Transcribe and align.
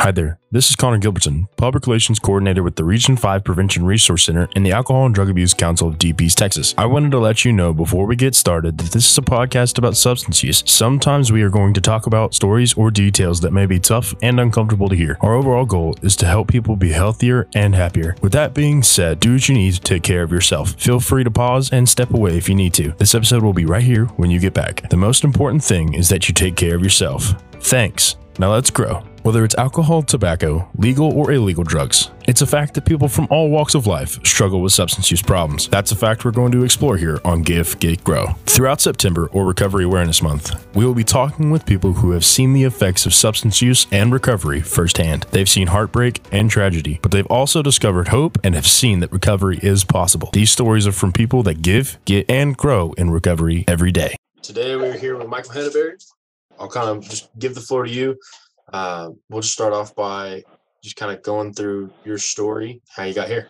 Hi 0.00 0.10
there, 0.10 0.38
this 0.50 0.70
is 0.70 0.76
Connor 0.76 0.98
Gilbertson, 0.98 1.46
Public 1.58 1.86
Relations 1.86 2.18
Coordinator 2.18 2.62
with 2.62 2.76
the 2.76 2.84
Region 2.84 3.18
5 3.18 3.44
Prevention 3.44 3.84
Resource 3.84 4.24
Center 4.24 4.48
and 4.56 4.64
the 4.64 4.72
Alcohol 4.72 5.04
and 5.04 5.14
Drug 5.14 5.28
Abuse 5.28 5.52
Council 5.52 5.88
of 5.88 5.98
Deep 5.98 6.22
East, 6.22 6.38
Texas. 6.38 6.74
I 6.78 6.86
wanted 6.86 7.10
to 7.10 7.18
let 7.18 7.44
you 7.44 7.52
know 7.52 7.74
before 7.74 8.06
we 8.06 8.16
get 8.16 8.34
started 8.34 8.78
that 8.78 8.92
this 8.92 9.10
is 9.10 9.18
a 9.18 9.20
podcast 9.20 9.76
about 9.76 9.98
substance 9.98 10.42
use. 10.42 10.62
Sometimes 10.64 11.30
we 11.30 11.42
are 11.42 11.50
going 11.50 11.74
to 11.74 11.82
talk 11.82 12.06
about 12.06 12.32
stories 12.32 12.72
or 12.78 12.90
details 12.90 13.42
that 13.42 13.52
may 13.52 13.66
be 13.66 13.78
tough 13.78 14.14
and 14.22 14.40
uncomfortable 14.40 14.88
to 14.88 14.96
hear. 14.96 15.18
Our 15.20 15.34
overall 15.34 15.66
goal 15.66 15.94
is 16.00 16.16
to 16.16 16.26
help 16.26 16.48
people 16.48 16.76
be 16.76 16.92
healthier 16.92 17.46
and 17.54 17.74
happier. 17.74 18.16
With 18.22 18.32
that 18.32 18.54
being 18.54 18.82
said, 18.82 19.20
do 19.20 19.34
what 19.34 19.50
you 19.50 19.54
need 19.54 19.74
to 19.74 19.80
take 19.82 20.02
care 20.02 20.22
of 20.22 20.32
yourself. 20.32 20.70
Feel 20.80 21.00
free 21.00 21.24
to 21.24 21.30
pause 21.30 21.74
and 21.74 21.86
step 21.86 22.14
away 22.14 22.38
if 22.38 22.48
you 22.48 22.54
need 22.54 22.72
to. 22.72 22.92
This 22.92 23.14
episode 23.14 23.42
will 23.42 23.52
be 23.52 23.66
right 23.66 23.82
here 23.82 24.06
when 24.16 24.30
you 24.30 24.40
get 24.40 24.54
back. 24.54 24.88
The 24.88 24.96
most 24.96 25.24
important 25.24 25.62
thing 25.62 25.92
is 25.92 26.08
that 26.08 26.26
you 26.26 26.32
take 26.32 26.56
care 26.56 26.74
of 26.74 26.82
yourself. 26.82 27.34
Thanks. 27.60 28.16
Now 28.38 28.50
let's 28.50 28.70
grow. 28.70 29.04
Whether 29.22 29.44
it's 29.44 29.54
alcohol, 29.56 30.00
tobacco, 30.00 30.66
legal 30.78 31.12
or 31.12 31.30
illegal 31.30 31.62
drugs, 31.62 32.10
it's 32.26 32.40
a 32.40 32.46
fact 32.46 32.72
that 32.72 32.86
people 32.86 33.06
from 33.06 33.28
all 33.30 33.50
walks 33.50 33.74
of 33.74 33.86
life 33.86 34.18
struggle 34.24 34.62
with 34.62 34.72
substance 34.72 35.10
use 35.10 35.20
problems. 35.20 35.68
That's 35.68 35.92
a 35.92 35.96
fact 35.96 36.24
we're 36.24 36.30
going 36.30 36.52
to 36.52 36.64
explore 36.64 36.96
here 36.96 37.20
on 37.22 37.42
Give, 37.42 37.78
Get, 37.80 38.02
Grow. 38.02 38.28
Throughout 38.46 38.80
September, 38.80 39.28
or 39.32 39.44
Recovery 39.44 39.84
Awareness 39.84 40.22
Month, 40.22 40.66
we 40.74 40.86
will 40.86 40.94
be 40.94 41.04
talking 41.04 41.50
with 41.50 41.66
people 41.66 41.92
who 41.92 42.12
have 42.12 42.24
seen 42.24 42.54
the 42.54 42.64
effects 42.64 43.04
of 43.04 43.12
substance 43.12 43.60
use 43.60 43.86
and 43.92 44.10
recovery 44.10 44.62
firsthand. 44.62 45.26
They've 45.32 45.48
seen 45.48 45.66
heartbreak 45.66 46.22
and 46.32 46.50
tragedy, 46.50 46.98
but 47.02 47.10
they've 47.10 47.26
also 47.26 47.60
discovered 47.60 48.08
hope 48.08 48.38
and 48.42 48.54
have 48.54 48.66
seen 48.66 49.00
that 49.00 49.12
recovery 49.12 49.60
is 49.62 49.84
possible. 49.84 50.30
These 50.32 50.50
stories 50.50 50.86
are 50.86 50.92
from 50.92 51.12
people 51.12 51.42
that 51.42 51.60
give, 51.60 51.98
get, 52.06 52.30
and 52.30 52.56
grow 52.56 52.92
in 52.92 53.10
recovery 53.10 53.66
every 53.68 53.92
day. 53.92 54.16
Today 54.40 54.76
we're 54.76 54.96
here 54.96 55.18
with 55.18 55.28
Michael 55.28 55.52
Henneberry. 55.52 56.02
I'll 56.58 56.70
kind 56.70 56.88
of 56.88 57.04
just 57.04 57.28
give 57.38 57.54
the 57.54 57.60
floor 57.60 57.84
to 57.84 57.90
you. 57.90 58.18
Uh, 58.72 59.10
we'll 59.28 59.42
just 59.42 59.52
start 59.52 59.72
off 59.72 59.94
by 59.94 60.44
just 60.82 60.96
kind 60.96 61.12
of 61.12 61.22
going 61.22 61.52
through 61.52 61.90
your 62.04 62.18
story, 62.18 62.80
how 62.88 63.04
you 63.04 63.14
got 63.14 63.28
here. 63.28 63.48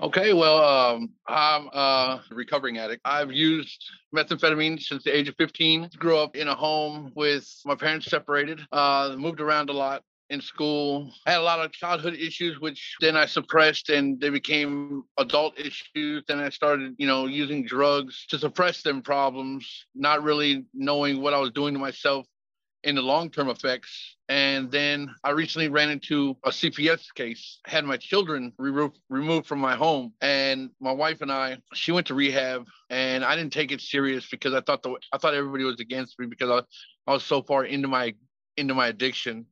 Okay, 0.00 0.32
well, 0.32 0.58
um, 0.58 1.10
I'm 1.28 1.68
a 1.68 2.22
recovering 2.32 2.78
addict. 2.78 3.02
I've 3.04 3.30
used 3.30 3.84
methamphetamine 4.14 4.80
since 4.80 5.04
the 5.04 5.16
age 5.16 5.28
of 5.28 5.36
15. 5.36 5.90
Grew 5.96 6.18
up 6.18 6.34
in 6.34 6.48
a 6.48 6.54
home 6.56 7.12
with 7.14 7.48
my 7.64 7.76
parents 7.76 8.06
separated. 8.06 8.60
Uh, 8.72 9.14
moved 9.16 9.40
around 9.40 9.70
a 9.70 9.72
lot 9.72 10.02
in 10.30 10.40
school. 10.40 11.12
I 11.26 11.32
had 11.32 11.40
a 11.40 11.44
lot 11.44 11.60
of 11.60 11.70
childhood 11.72 12.14
issues, 12.14 12.58
which 12.58 12.96
then 13.00 13.16
I 13.16 13.26
suppressed 13.26 13.90
and 13.90 14.20
they 14.20 14.30
became 14.30 15.04
adult 15.18 15.56
issues. 15.56 16.24
Then 16.26 16.40
I 16.40 16.48
started, 16.48 16.96
you 16.98 17.06
know, 17.06 17.26
using 17.26 17.64
drugs 17.64 18.26
to 18.30 18.38
suppress 18.38 18.82
them 18.82 19.02
problems, 19.02 19.86
not 19.94 20.24
really 20.24 20.64
knowing 20.74 21.22
what 21.22 21.34
I 21.34 21.38
was 21.38 21.52
doing 21.52 21.74
to 21.74 21.80
myself 21.80 22.26
in 22.84 22.94
the 22.94 23.02
long 23.02 23.30
term 23.30 23.48
effects. 23.48 24.16
And 24.28 24.70
then 24.70 25.14
I 25.22 25.30
recently 25.30 25.68
ran 25.68 25.90
into 25.90 26.36
a 26.44 26.50
CPS 26.50 27.14
case, 27.14 27.60
had 27.66 27.84
my 27.84 27.96
children 27.96 28.52
re- 28.58 28.90
removed 29.08 29.46
from 29.46 29.58
my 29.58 29.76
home. 29.76 30.12
And 30.20 30.70
my 30.80 30.92
wife 30.92 31.20
and 31.20 31.30
I, 31.30 31.58
she 31.74 31.92
went 31.92 32.06
to 32.08 32.14
rehab 32.14 32.66
and 32.90 33.24
I 33.24 33.36
didn't 33.36 33.52
take 33.52 33.72
it 33.72 33.80
serious 33.80 34.28
because 34.30 34.54
I 34.54 34.60
thought 34.60 34.82
the, 34.82 34.96
I 35.12 35.18
thought 35.18 35.34
everybody 35.34 35.64
was 35.64 35.80
against 35.80 36.18
me 36.18 36.26
because 36.26 36.50
I, 36.50 37.10
I 37.10 37.14
was 37.14 37.24
so 37.24 37.42
far 37.42 37.64
into 37.64 37.88
my 37.88 38.14
into 38.56 38.74
my 38.74 38.88
addiction 38.88 39.46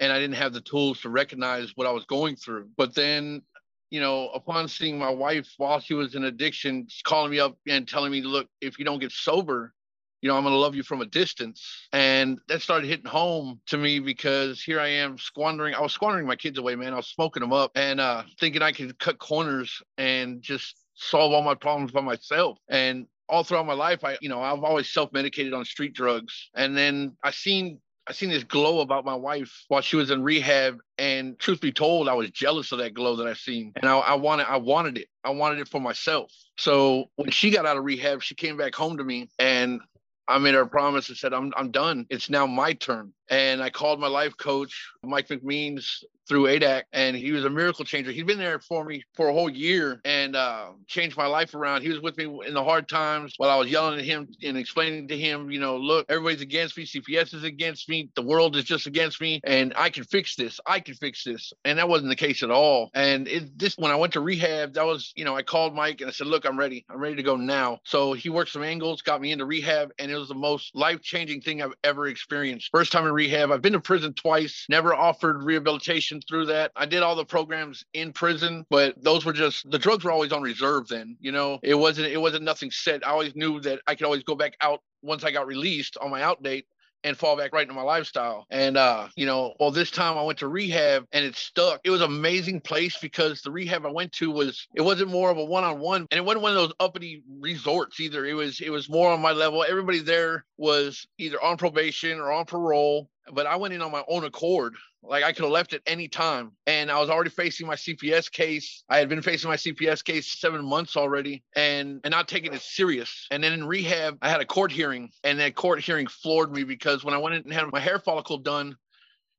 and 0.00 0.12
I 0.12 0.18
didn't 0.18 0.36
have 0.36 0.52
the 0.52 0.60
tools 0.60 1.00
to 1.02 1.10
recognize 1.10 1.72
what 1.74 1.86
I 1.86 1.92
was 1.92 2.04
going 2.06 2.36
through. 2.36 2.68
But 2.76 2.94
then 2.94 3.42
you 3.90 4.00
know, 4.00 4.28
upon 4.34 4.68
seeing 4.68 4.98
my 4.98 5.10
wife 5.10 5.48
while 5.56 5.80
she 5.80 5.94
was 5.94 6.14
in 6.14 6.24
addiction, 6.24 6.86
calling 7.04 7.30
me 7.30 7.40
up 7.40 7.56
and 7.66 7.88
telling 7.88 8.12
me, 8.12 8.20
look, 8.20 8.46
if 8.60 8.78
you 8.78 8.84
don't 8.84 8.98
get 8.98 9.12
sober, 9.12 9.72
you 10.20 10.28
know, 10.28 10.36
I'm 10.36 10.42
going 10.42 10.54
to 10.54 10.58
love 10.58 10.74
you 10.74 10.82
from 10.82 11.00
a 11.00 11.06
distance. 11.06 11.88
And 11.92 12.38
that 12.48 12.62
started 12.62 12.88
hitting 12.88 13.06
home 13.06 13.60
to 13.66 13.76
me 13.76 14.00
because 14.00 14.62
here 14.62 14.80
I 14.80 14.88
am 14.88 15.18
squandering, 15.18 15.74
I 15.74 15.80
was 15.80 15.92
squandering 15.92 16.26
my 16.26 16.36
kids 16.36 16.58
away, 16.58 16.74
man. 16.76 16.92
I 16.92 16.96
was 16.96 17.08
smoking 17.08 17.40
them 17.40 17.52
up 17.52 17.72
and 17.74 18.00
uh, 18.00 18.22
thinking 18.40 18.62
I 18.62 18.72
could 18.72 18.98
cut 18.98 19.18
corners 19.18 19.82
and 19.96 20.42
just 20.42 20.76
solve 20.94 21.32
all 21.32 21.42
my 21.42 21.54
problems 21.54 21.92
by 21.92 22.00
myself. 22.00 22.58
And 22.68 23.06
all 23.28 23.44
throughout 23.44 23.66
my 23.66 23.74
life, 23.74 24.04
I, 24.04 24.18
you 24.20 24.28
know, 24.28 24.40
I've 24.40 24.64
always 24.64 24.88
self-medicated 24.88 25.52
on 25.52 25.64
street 25.64 25.94
drugs. 25.94 26.50
And 26.54 26.76
then 26.76 27.16
I 27.22 27.30
seen 27.30 27.80
I 28.08 28.12
seen 28.12 28.30
this 28.30 28.42
glow 28.42 28.80
about 28.80 29.04
my 29.04 29.14
wife 29.14 29.66
while 29.68 29.82
she 29.82 29.96
was 29.96 30.10
in 30.10 30.22
rehab. 30.22 30.78
And 30.96 31.38
truth 31.38 31.60
be 31.60 31.72
told, 31.72 32.08
I 32.08 32.14
was 32.14 32.30
jealous 32.30 32.72
of 32.72 32.78
that 32.78 32.94
glow 32.94 33.16
that 33.16 33.26
I 33.26 33.34
seen. 33.34 33.72
And 33.76 33.84
I, 33.84 33.98
I 33.98 34.14
wanted, 34.14 34.46
I 34.48 34.56
wanted 34.56 34.96
it. 34.96 35.08
I 35.24 35.30
wanted 35.30 35.58
it 35.60 35.68
for 35.68 35.78
myself. 35.78 36.32
So 36.56 37.10
when 37.16 37.30
she 37.30 37.50
got 37.50 37.66
out 37.66 37.76
of 37.76 37.84
rehab, 37.84 38.22
she 38.22 38.34
came 38.34 38.56
back 38.56 38.74
home 38.74 38.96
to 38.96 39.04
me 39.04 39.28
and 39.38 39.80
I 40.28 40.38
made 40.38 40.54
her 40.54 40.62
a 40.62 40.68
promise 40.68 41.08
and 41.08 41.18
said, 41.18 41.34
I'm, 41.34 41.52
I'm 41.56 41.70
done. 41.70 42.06
It's 42.10 42.30
now 42.30 42.46
my 42.46 42.74
turn. 42.74 43.12
And 43.30 43.62
I 43.62 43.70
called 43.70 44.00
my 44.00 44.08
life 44.08 44.36
coach, 44.36 44.90
Mike 45.02 45.28
McMeans, 45.28 46.02
through 46.28 46.44
ADAC, 46.44 46.82
and 46.92 47.16
he 47.16 47.32
was 47.32 47.44
a 47.44 47.50
miracle 47.50 47.84
changer. 47.84 48.12
He'd 48.12 48.26
been 48.26 48.38
there 48.38 48.60
for 48.60 48.84
me 48.84 49.02
for 49.14 49.28
a 49.28 49.32
whole 49.32 49.48
year 49.48 50.00
and 50.04 50.36
uh, 50.36 50.68
changed 50.86 51.16
my 51.16 51.26
life 51.26 51.54
around. 51.54 51.82
He 51.82 51.88
was 51.88 52.00
with 52.00 52.16
me 52.18 52.24
in 52.46 52.54
the 52.54 52.62
hard 52.62 52.88
times 52.88 53.34
while 53.38 53.50
I 53.50 53.56
was 53.56 53.70
yelling 53.70 53.98
at 53.98 54.04
him 54.04 54.28
and 54.44 54.56
explaining 54.56 55.08
to 55.08 55.18
him, 55.18 55.50
you 55.50 55.58
know, 55.58 55.78
look, 55.78 56.06
everybody's 56.08 56.42
against 56.42 56.76
me. 56.76 56.84
CPS 56.84 57.34
is 57.34 57.44
against 57.44 57.88
me. 57.88 58.10
The 58.14 58.22
world 58.22 58.56
is 58.56 58.64
just 58.64 58.86
against 58.86 59.20
me, 59.20 59.40
and 59.44 59.72
I 59.76 59.88
can 59.88 60.04
fix 60.04 60.36
this. 60.36 60.60
I 60.66 60.80
can 60.80 60.94
fix 60.94 61.24
this. 61.24 61.52
And 61.64 61.78
that 61.78 61.88
wasn't 61.88 62.10
the 62.10 62.16
case 62.16 62.42
at 62.42 62.50
all. 62.50 62.90
And 62.94 63.26
it, 63.26 63.58
this, 63.58 63.76
when 63.78 63.90
I 63.90 63.96
went 63.96 64.12
to 64.12 64.20
rehab, 64.20 64.74
that 64.74 64.84
was, 64.84 65.12
you 65.16 65.24
know, 65.24 65.34
I 65.34 65.42
called 65.42 65.74
Mike 65.74 66.00
and 66.02 66.08
I 66.08 66.12
said, 66.12 66.26
look, 66.26 66.44
I'm 66.44 66.58
ready. 66.58 66.84
I'm 66.90 66.98
ready 66.98 67.16
to 67.16 67.22
go 67.22 67.36
now. 67.36 67.78
So 67.84 68.12
he 68.12 68.28
worked 68.28 68.50
some 68.50 68.62
angles, 68.62 69.00
got 69.00 69.20
me 69.20 69.32
into 69.32 69.46
rehab, 69.46 69.92
and 69.98 70.10
it 70.10 70.16
was 70.16 70.28
the 70.28 70.34
most 70.34 70.74
life 70.74 71.00
changing 71.00 71.40
thing 71.40 71.62
I've 71.62 71.74
ever 71.84 72.06
experienced. 72.06 72.68
First 72.70 72.92
time 72.92 73.06
in 73.06 73.12
rehab. 73.18 73.50
I've 73.50 73.62
been 73.62 73.72
to 73.72 73.80
prison 73.80 74.14
twice, 74.14 74.64
never 74.68 74.94
offered 74.94 75.42
rehabilitation 75.42 76.20
through 76.28 76.46
that. 76.46 76.70
I 76.76 76.86
did 76.86 77.02
all 77.02 77.16
the 77.16 77.24
programs 77.24 77.84
in 77.92 78.12
prison, 78.12 78.64
but 78.70 78.94
those 79.02 79.24
were 79.24 79.32
just 79.32 79.68
the 79.70 79.78
drugs 79.78 80.04
were 80.04 80.12
always 80.12 80.32
on 80.32 80.40
reserve 80.40 80.86
then. 80.86 81.16
You 81.20 81.32
know, 81.32 81.58
it 81.62 81.74
wasn't 81.74 82.06
it 82.06 82.20
wasn't 82.20 82.44
nothing 82.44 82.70
set. 82.70 83.06
I 83.06 83.10
always 83.10 83.34
knew 83.34 83.60
that 83.60 83.80
I 83.88 83.96
could 83.96 84.04
always 84.04 84.22
go 84.22 84.36
back 84.36 84.56
out 84.60 84.80
once 85.02 85.24
I 85.24 85.32
got 85.32 85.46
released 85.46 85.96
on 85.98 86.10
my 86.10 86.22
out 86.22 86.42
date 86.42 86.66
and 87.04 87.16
fall 87.16 87.36
back 87.36 87.52
right 87.52 87.62
into 87.62 87.74
my 87.74 87.82
lifestyle. 87.82 88.46
And 88.50 88.76
uh, 88.76 89.08
you 89.16 89.26
know, 89.26 89.54
well, 89.58 89.70
this 89.70 89.90
time 89.90 90.18
I 90.18 90.22
went 90.22 90.38
to 90.40 90.48
rehab 90.48 91.06
and 91.12 91.24
it 91.24 91.36
stuck. 91.36 91.80
It 91.84 91.90
was 91.90 92.00
an 92.00 92.08
amazing 92.08 92.60
place 92.60 92.96
because 93.00 93.42
the 93.42 93.50
rehab 93.50 93.86
I 93.86 93.90
went 93.90 94.12
to 94.14 94.30
was 94.30 94.66
it 94.74 94.82
wasn't 94.82 95.10
more 95.10 95.30
of 95.30 95.38
a 95.38 95.44
one-on-one 95.44 96.06
and 96.10 96.18
it 96.18 96.24
wasn't 96.24 96.42
one 96.42 96.52
of 96.52 96.58
those 96.58 96.72
uppity 96.80 97.22
resorts 97.40 98.00
either. 98.00 98.24
It 98.24 98.34
was 98.34 98.60
it 98.60 98.70
was 98.70 98.88
more 98.88 99.12
on 99.12 99.22
my 99.22 99.32
level. 99.32 99.64
Everybody 99.68 100.00
there 100.00 100.44
was 100.56 101.06
either 101.18 101.42
on 101.42 101.56
probation 101.56 102.18
or 102.18 102.32
on 102.32 102.44
parole 102.44 103.08
but 103.32 103.46
I 103.46 103.56
went 103.56 103.74
in 103.74 103.82
on 103.82 103.92
my 103.92 104.02
own 104.08 104.24
accord. 104.24 104.74
Like 105.02 105.24
I 105.24 105.32
could 105.32 105.44
have 105.44 105.52
left 105.52 105.72
at 105.72 105.82
any 105.86 106.08
time. 106.08 106.52
And 106.66 106.90
I 106.90 106.98
was 106.98 107.08
already 107.08 107.30
facing 107.30 107.66
my 107.66 107.76
CPS 107.76 108.30
case. 108.30 108.84
I 108.88 108.98
had 108.98 109.08
been 109.08 109.22
facing 109.22 109.48
my 109.48 109.56
CPS 109.56 110.04
case 110.04 110.38
seven 110.38 110.64
months 110.64 110.96
already 110.96 111.42
and, 111.54 112.00
and 112.04 112.10
not 112.10 112.28
taking 112.28 112.52
it 112.52 112.60
serious. 112.60 113.26
And 113.30 113.42
then 113.42 113.52
in 113.52 113.64
rehab, 113.64 114.18
I 114.22 114.28
had 114.28 114.40
a 114.40 114.46
court 114.46 114.72
hearing 114.72 115.10
and 115.24 115.38
that 115.40 115.54
court 115.54 115.80
hearing 115.80 116.06
floored 116.06 116.52
me 116.52 116.64
because 116.64 117.04
when 117.04 117.14
I 117.14 117.18
went 117.18 117.36
in 117.36 117.42
and 117.42 117.52
had 117.52 117.70
my 117.72 117.80
hair 117.80 117.98
follicle 117.98 118.38
done, 118.38 118.76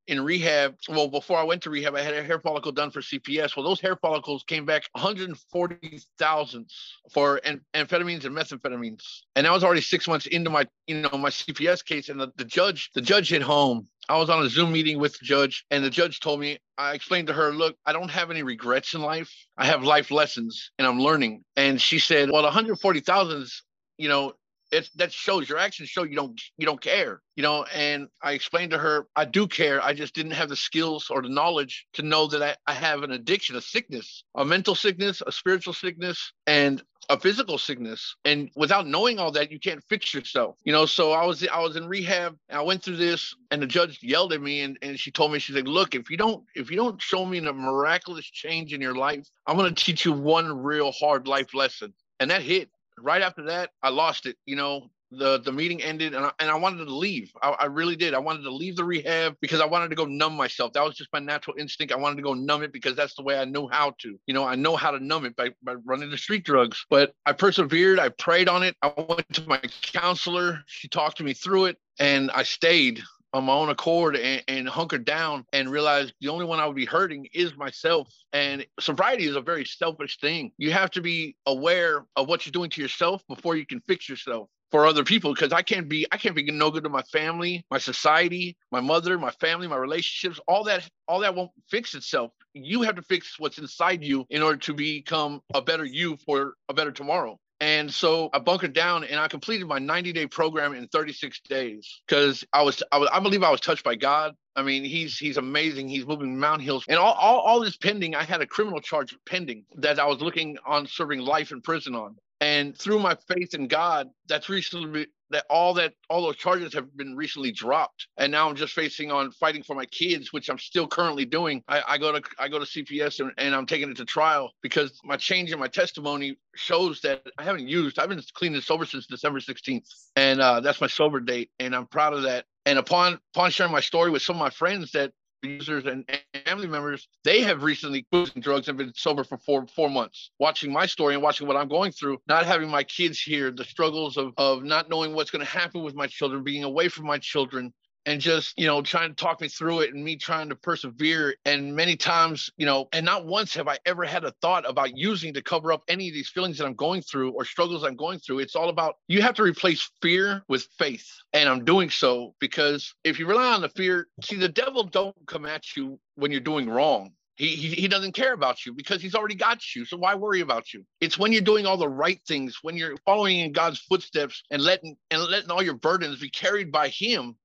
in 0.10 0.20
rehab, 0.20 0.76
well, 0.90 1.08
before 1.08 1.38
I 1.38 1.44
went 1.44 1.62
to 1.64 1.70
rehab, 1.70 1.96
I 1.96 2.02
had 2.02 2.16
a 2.16 2.24
hair 2.24 2.40
follicle 2.40 2.72
done 2.72 2.90
for 2.90 3.00
CPS. 3.00 3.56
Well, 3.56 3.64
those 3.64 3.80
hair 3.80 3.96
follicles 3.96 4.44
came 4.44 4.66
back 4.66 4.90
140,000 4.94 6.70
for 7.12 7.40
amphetamines 7.76 8.26
and 8.26 8.36
methamphetamines. 8.36 9.04
And 9.36 9.46
I 9.46 9.52
was 9.52 9.64
already 9.64 9.82
six 9.82 10.08
months 10.08 10.26
into 10.26 10.50
my, 10.50 10.66
you 10.88 11.02
know, 11.02 11.16
my 11.16 11.30
CPS 11.30 11.86
case. 11.86 12.10
And 12.10 12.20
the, 12.20 12.32
the 12.38 12.44
judge, 12.44 12.90
the 12.96 13.02
judge 13.02 13.30
hit 13.30 13.44
home. 13.44 13.88
I 14.10 14.18
was 14.18 14.30
on 14.32 14.44
a 14.44 14.50
Zoom 14.50 14.72
meeting 14.72 14.98
with 14.98 15.18
the 15.20 15.26
judge, 15.26 15.66
and 15.70 15.84
the 15.84 15.90
judge 15.92 16.20
told 16.20 16.40
me, 16.40 16.58
I 16.80 16.94
explained 16.94 17.28
to 17.28 17.34
her, 17.34 17.52
look, 17.52 17.76
I 17.86 17.94
don't 17.94 18.10
have 18.10 18.32
any 18.32 18.42
regrets 18.42 18.96
in 18.96 19.02
life. 19.02 19.32
I 19.56 19.66
have 19.68 19.84
life 19.84 20.10
lessons 20.10 20.72
and 20.80 20.88
I'm 20.88 21.00
learning. 21.00 21.44
And 21.56 21.80
she 21.80 22.00
said, 22.00 22.32
well, 22.32 22.44
140,000 22.44 23.42
is, 23.42 23.64
you 24.00 24.10
know, 24.10 24.34
it's 24.72 24.90
that 24.92 25.12
shows 25.12 25.48
your 25.50 25.58
actions 25.58 25.90
show 25.90 26.04
you 26.04 26.16
don't 26.16 26.42
you 26.58 26.66
don't 26.66 26.82
care 26.82 27.22
you 27.36 27.44
know 27.44 27.66
and 27.74 28.08
i 28.22 28.34
explained 28.34 28.72
to 28.72 28.78
her 28.78 29.08
i 29.16 29.26
do 29.26 29.48
care 29.48 29.84
i 29.84 29.94
just 29.94 30.14
didn't 30.14 30.32
have 30.32 30.50
the 30.50 30.56
skills 30.56 31.08
or 31.10 31.22
the 31.22 31.30
knowledge 31.30 31.86
to 31.94 32.02
know 32.02 32.28
that 32.28 32.42
I, 32.42 32.56
I 32.72 32.74
have 32.74 33.04
an 33.04 33.12
addiction 33.12 33.56
a 33.56 33.62
sickness 33.62 34.24
a 34.36 34.46
mental 34.46 34.76
sickness 34.76 35.22
a 35.26 35.32
spiritual 35.32 35.74
sickness 35.74 36.32
and 36.48 36.82
a 37.12 37.20
physical 37.20 37.58
sickness. 37.58 38.16
And 38.24 38.52
without 38.56 38.86
knowing 38.86 39.18
all 39.18 39.32
that 39.32 39.52
you 39.52 39.60
can't 39.60 39.84
fix 39.90 40.14
yourself 40.14 40.58
you 40.64 40.72
know. 40.72 40.86
So 40.86 41.12
i 41.12 41.26
was 41.26 41.46
i 41.48 41.60
was 41.60 41.76
in 41.76 41.88
rehab 41.88 42.38
i 42.52 42.62
went 42.62 42.84
through 42.84 42.98
this 42.98 43.36
and 43.52 43.62
the 43.62 43.68
judge 43.68 44.00
yelled 44.02 44.34
at 44.34 44.42
me 44.42 44.62
and, 44.62 44.78
and 44.82 45.00
she 45.00 45.12
told 45.12 45.32
me 45.32 45.40
she's 45.40 45.56
like 45.56 45.68
look 45.68 45.96
if 45.96 46.10
you 46.12 46.18
don't 46.18 46.44
if 46.56 46.70
you 46.70 46.78
don't 46.78 47.02
show 47.02 47.26
me 47.26 47.40
a 47.40 47.54
miraculous 47.54 48.26
change 48.26 48.74
in 48.74 48.82
your 48.82 48.96
life 48.96 49.28
i'm 49.48 49.58
going 49.58 49.74
to 49.74 49.84
teach 49.84 50.06
you 50.06 50.14
one 50.14 50.62
real 50.62 50.92
hard 50.92 51.28
life 51.28 51.54
lesson. 51.54 51.94
And 52.20 52.32
that 52.32 52.42
hit 52.42 52.70
right 53.02 53.22
after 53.22 53.44
that, 53.46 53.72
I 53.82 53.90
lost 53.90 54.26
it. 54.26 54.38
You 54.46 54.56
know, 54.56 54.90
the 55.12 55.40
the 55.40 55.52
meeting 55.52 55.82
ended 55.82 56.14
and 56.14 56.26
I, 56.26 56.32
and 56.40 56.50
I 56.50 56.56
wanted 56.56 56.86
to 56.86 56.94
leave. 56.94 57.32
I, 57.42 57.50
I, 57.50 57.66
really 57.66 57.96
did. 57.96 58.14
I 58.14 58.20
wanted 58.20 58.44
to 58.44 58.52
leave 58.52 58.76
the 58.76 58.84
rehab 58.84 59.36
because 59.42 59.60
I 59.60 59.66
wanted 59.66 59.90
to 59.90 59.96
go 59.96 60.06
numb 60.06 60.36
myself. 60.36 60.74
That 60.74 60.84
was 60.84 60.96
just 60.96 61.12
my 61.12 61.20
natural 61.20 61.56
instinct. 61.58 61.94
I 61.94 61.98
wanted 61.98 62.18
to 62.18 62.22
go 62.22 62.34
numb 62.34 62.64
it 62.64 62.72
because 62.72 62.96
that's 62.96 63.16
the 63.16 63.24
way 63.24 63.40
I 63.40 63.46
knew 63.46 63.68
how 63.68 63.96
to. 64.00 64.20
You 64.28 64.34
know, 64.34 64.46
I 64.46 64.56
know 64.56 64.76
how 64.76 64.92
to 64.92 65.04
numb 65.04 65.26
it 65.26 65.36
by, 65.36 65.50
by 65.64 65.74
running 65.86 66.12
the 66.12 66.18
street 66.18 66.46
drugs. 66.46 66.86
But 66.90 67.14
I 67.26 67.34
persevered. 67.34 68.00
I 68.00 68.10
prayed 68.10 68.50
on 68.50 68.62
it. 68.64 68.76
I 68.82 68.94
went 68.98 69.34
to 69.34 69.48
my 69.48 69.62
counselor. 69.82 70.60
She 70.68 70.88
talked 70.88 71.18
to 71.18 71.24
me 71.24 71.34
through 71.34 71.66
it 71.66 71.78
and 72.00 72.30
I 72.32 72.44
stayed 72.44 73.02
on 73.34 73.46
my 73.46 73.54
own 73.54 73.70
accord 73.70 74.16
and, 74.16 74.44
and 74.48 74.68
hunkered 74.68 75.06
down 75.06 75.46
and 75.54 75.70
realized 75.70 76.14
the 76.22 76.30
only 76.30 76.46
one 76.46 76.60
I 76.60 76.66
would 76.66 76.76
be 76.76 76.86
hurting 76.86 77.28
is 77.34 77.56
myself. 77.56 78.10
And 78.34 78.66
sobriety 78.80 79.26
is 79.26 79.36
a 79.36 79.42
very 79.42 79.66
selfish 79.66 80.20
thing. 80.20 80.52
You 80.58 80.72
have 80.72 80.92
to 80.92 81.02
be 81.02 81.36
aware 81.46 82.06
of 82.16 82.28
what 82.28 82.46
you're 82.46 82.52
doing 82.52 82.70
to 82.72 82.82
yourself 82.82 83.22
before 83.28 83.56
you 83.56 83.66
can 83.66 83.82
fix 83.88 84.10
yourself 84.10 84.50
for 84.72 84.86
other 84.86 85.04
people 85.04 85.34
because 85.34 85.52
I 85.52 85.62
can't 85.62 85.90
be 85.90 86.06
I 86.12 86.18
can't 86.18 86.36
be 86.36 86.44
no 86.44 86.70
good 86.70 86.84
to 86.84 86.90
my 86.90 87.02
family, 87.04 87.66
my 87.72 87.78
society, 87.78 88.56
my 88.72 88.80
mother, 88.80 89.18
my 89.18 89.32
family, 89.32 89.68
my 89.68 89.78
relationships. 89.78 90.40
All 90.48 90.64
that 90.66 90.88
all 91.08 91.20
that 91.20 91.36
won't 91.36 91.52
fix 91.70 91.96
itself. 91.96 92.32
You 92.54 92.82
have 92.84 92.96
to 92.96 93.02
fix 93.02 93.40
what's 93.40 93.58
inside 93.58 94.04
you 94.04 94.26
in 94.30 94.42
order 94.42 94.58
to 94.58 94.74
become 94.74 95.42
a 95.54 95.62
better 95.62 95.86
you 95.86 96.18
for 96.26 96.54
a 96.70 96.74
better 96.74 96.92
tomorrow. 96.92 97.40
And 97.62 97.94
so 97.94 98.30
I 98.34 98.40
bunkered 98.40 98.74
down 98.74 99.04
and 99.04 99.20
I 99.20 99.28
completed 99.28 99.68
my 99.68 99.80
90 99.80 100.14
day 100.14 100.28
program 100.28 100.74
in 100.74 100.88
36 100.88 101.42
days 101.42 102.02
because 102.08 102.46
I 102.54 102.62
was, 102.62 102.82
I 102.92 102.98
was, 102.98 103.10
I 103.12 103.20
believe 103.20 103.44
I 103.44 103.52
was 103.52 103.60
touched 103.60 103.84
by 103.84 103.96
God. 103.96 104.36
I 104.56 104.62
mean, 104.62 104.84
he's 104.84 105.18
he's 105.18 105.38
amazing. 105.38 105.88
He's 105.88 106.06
moving 106.06 106.38
mountain 106.38 106.66
hills, 106.66 106.84
and 106.90 106.98
all, 106.98 107.14
all 107.14 107.40
all 107.40 107.60
this 107.62 107.78
pending. 107.78 108.14
I 108.14 108.24
had 108.24 108.42
a 108.42 108.46
criminal 108.46 108.82
charge 108.82 109.16
pending 109.26 109.64
that 109.78 110.00
I 110.00 110.06
was 110.06 110.20
looking 110.20 110.58
on 110.66 110.86
serving 110.86 111.22
life 111.22 111.52
in 111.52 111.62
prison 111.62 111.96
on. 111.96 112.18
And 112.42 112.78
through 112.78 113.00
my 113.00 113.16
faith 113.28 113.54
in 113.54 113.68
God, 113.68 114.10
that's 114.28 114.50
recently 114.50 115.08
that 115.32 115.46
all 115.50 115.74
that 115.76 115.94
all 116.10 116.24
those 116.24 116.38
charges 116.38 116.74
have 116.74 116.96
been 116.98 117.16
recently 117.16 117.52
dropped. 117.52 118.08
And 118.18 118.32
now 118.32 118.50
i'm 118.50 118.56
just 118.56 118.74
facing 118.74 119.12
on 119.12 119.32
fighting 119.32 119.64
for 119.64 119.76
my 119.76 119.86
kids 119.86 120.34
which 120.34 120.50
i'm 120.50 120.58
still 120.58 120.88
currently 120.88 121.26
doing. 121.26 121.64
I, 121.68 121.84
I 121.88 121.98
go 121.98 122.12
to 122.12 122.22
i 122.40 122.48
go 122.48 122.60
to 122.60 122.66
cps 122.66 123.20
and, 123.20 123.32
and, 123.38 123.56
i'm 123.56 123.66
taking 123.66 123.90
it 123.90 123.98
to 123.98 124.06
trial 124.06 124.52
because 124.62 125.00
my 125.04 125.18
change 125.18 125.52
in 125.52 125.60
my 125.60 125.68
testimony 125.68 126.38
shows 126.56 127.02
that 127.02 127.22
i 127.38 127.44
haven't 127.44 127.68
used 127.68 128.00
i've 128.00 128.10
been 128.10 128.22
clean 128.34 128.54
and 128.54 128.64
sober 128.64 128.86
since 128.86 129.06
december 129.06 129.40
16th 129.40 129.88
and 130.16 130.42
uh, 130.42 130.60
that's 130.60 130.82
my 130.82 130.88
sober 130.88 131.20
date. 131.20 131.50
And 131.60 131.76
i'm 131.76 131.88
proud 131.88 132.14
of 132.14 132.24
that. 132.24 132.46
And 132.66 132.78
upon 132.78 133.20
upon 133.34 133.52
sharing 133.52 133.72
my 133.72 133.80
story 133.80 134.12
with 134.12 134.22
some 134.22 134.36
of 134.36 134.40
my 134.40 134.50
friends 134.50 134.92
that 134.92 135.12
users 135.44 135.86
and 135.86 136.06
family 136.46 136.68
members, 136.68 137.08
they 137.24 137.42
have 137.42 137.64
recently 137.64 138.06
using 138.12 138.42
drugs 138.42 138.68
and 138.68 138.78
been 138.78 138.94
sober 138.96 139.24
for 139.24 139.38
four 139.38 139.66
four 139.68 139.90
months. 139.90 140.32
Watching 140.40 140.72
my 140.72 140.86
story 140.86 141.14
and 141.14 141.24
watching 141.24 141.48
what 141.48 141.58
I'm 141.58 141.68
going 141.68 141.92
through, 141.92 142.18
not 142.28 142.46
having 142.46 142.70
my 142.70 142.84
kids 142.84 143.20
here, 143.20 143.52
the 143.52 143.66
struggles 143.66 144.18
of 144.18 144.34
of 144.38 144.64
not 144.64 144.90
knowing 144.90 145.14
what's 145.14 145.32
going 145.32 145.46
to 145.46 145.52
happen 145.52 145.84
with 145.84 145.96
my 145.96 146.08
children, 146.08 146.44
being 146.44 146.64
away 146.64 146.90
from 146.90 147.06
my 147.06 147.18
children, 147.18 147.74
and 148.06 148.22
just 148.22 148.58
you 148.58 148.66
know 148.66 148.82
trying 148.82 149.10
to 149.10 149.16
talk 149.16 149.42
me 149.42 149.48
through 149.48 149.82
it 149.82 149.94
and 149.94 150.04
me 150.04 150.16
trying 150.16 150.50
to 150.50 150.56
persevere 150.56 151.36
and 151.46 151.76
many 151.76 151.96
times 151.96 152.50
you 152.58 152.66
know 152.66 152.88
and 152.94 153.06
not 153.06 153.26
once 153.26 153.54
have 153.54 153.68
i 153.68 153.78
ever 153.86 154.04
had 154.04 154.24
a 154.24 154.32
thought 154.42 154.68
about 154.70 154.98
using 154.98 155.34
to 155.34 155.42
cover 155.42 155.72
up 155.72 155.84
any 155.88 156.08
of 156.08 156.14
these 156.14 156.30
feelings 156.30 156.58
that 156.58 156.66
i'm 156.66 156.74
going 156.74 157.02
through 157.02 157.32
or 157.32 157.46
struggles 157.46 157.84
i'm 157.84 157.96
going 157.96 158.20
through 158.20 158.40
it's 158.40 158.56
all 158.56 158.70
about 158.70 158.96
you 159.08 159.22
have 159.22 159.36
to 159.36 159.44
replace 159.44 159.90
fear 160.02 160.44
with 160.48 160.68
faith 160.78 161.08
and 161.34 161.50
i'm 161.50 161.66
doing 161.66 161.90
so 161.90 162.34
because 162.40 162.94
if 163.04 163.20
you 163.20 163.28
rely 163.28 163.54
on 163.54 163.62
the 163.62 163.70
fear 163.70 164.08
see 164.24 164.36
the 164.36 164.50
devil 164.50 164.84
don't 164.84 165.16
come 165.28 165.46
at 165.46 165.76
you 165.76 166.00
when 166.16 166.32
you're 166.32 166.42
doing 166.42 166.70
wrong 166.70 167.12
he, 167.36 167.56
he, 167.56 167.70
he 167.70 167.88
doesn't 167.88 168.12
care 168.12 168.34
about 168.34 168.66
you 168.66 168.74
because 168.74 169.02
he's 169.02 169.16
already 169.16 169.34
got 169.34 169.74
you. 169.74 169.86
So 169.86 169.96
why 169.96 170.14
worry 170.14 170.42
about 170.42 170.74
you? 170.74 170.84
It's 171.00 171.18
when 171.18 171.32
you're 171.32 171.42
doing 171.42 171.66
all 171.66 171.78
the 171.78 171.88
right 171.88 172.20
things, 172.28 172.58
when 172.64 172.76
you're 172.76 172.98
following 173.06 173.40
in 173.40 173.54
God's 173.54 173.80
footsteps 173.80 174.44
and 174.52 174.62
letting 174.62 174.98
and 175.10 175.24
letting 175.24 175.50
all 175.50 175.64
your 175.64 175.76
burdens 175.76 176.20
be 176.20 176.30
carried 176.30 176.70
by 176.70 176.90
him 176.90 177.38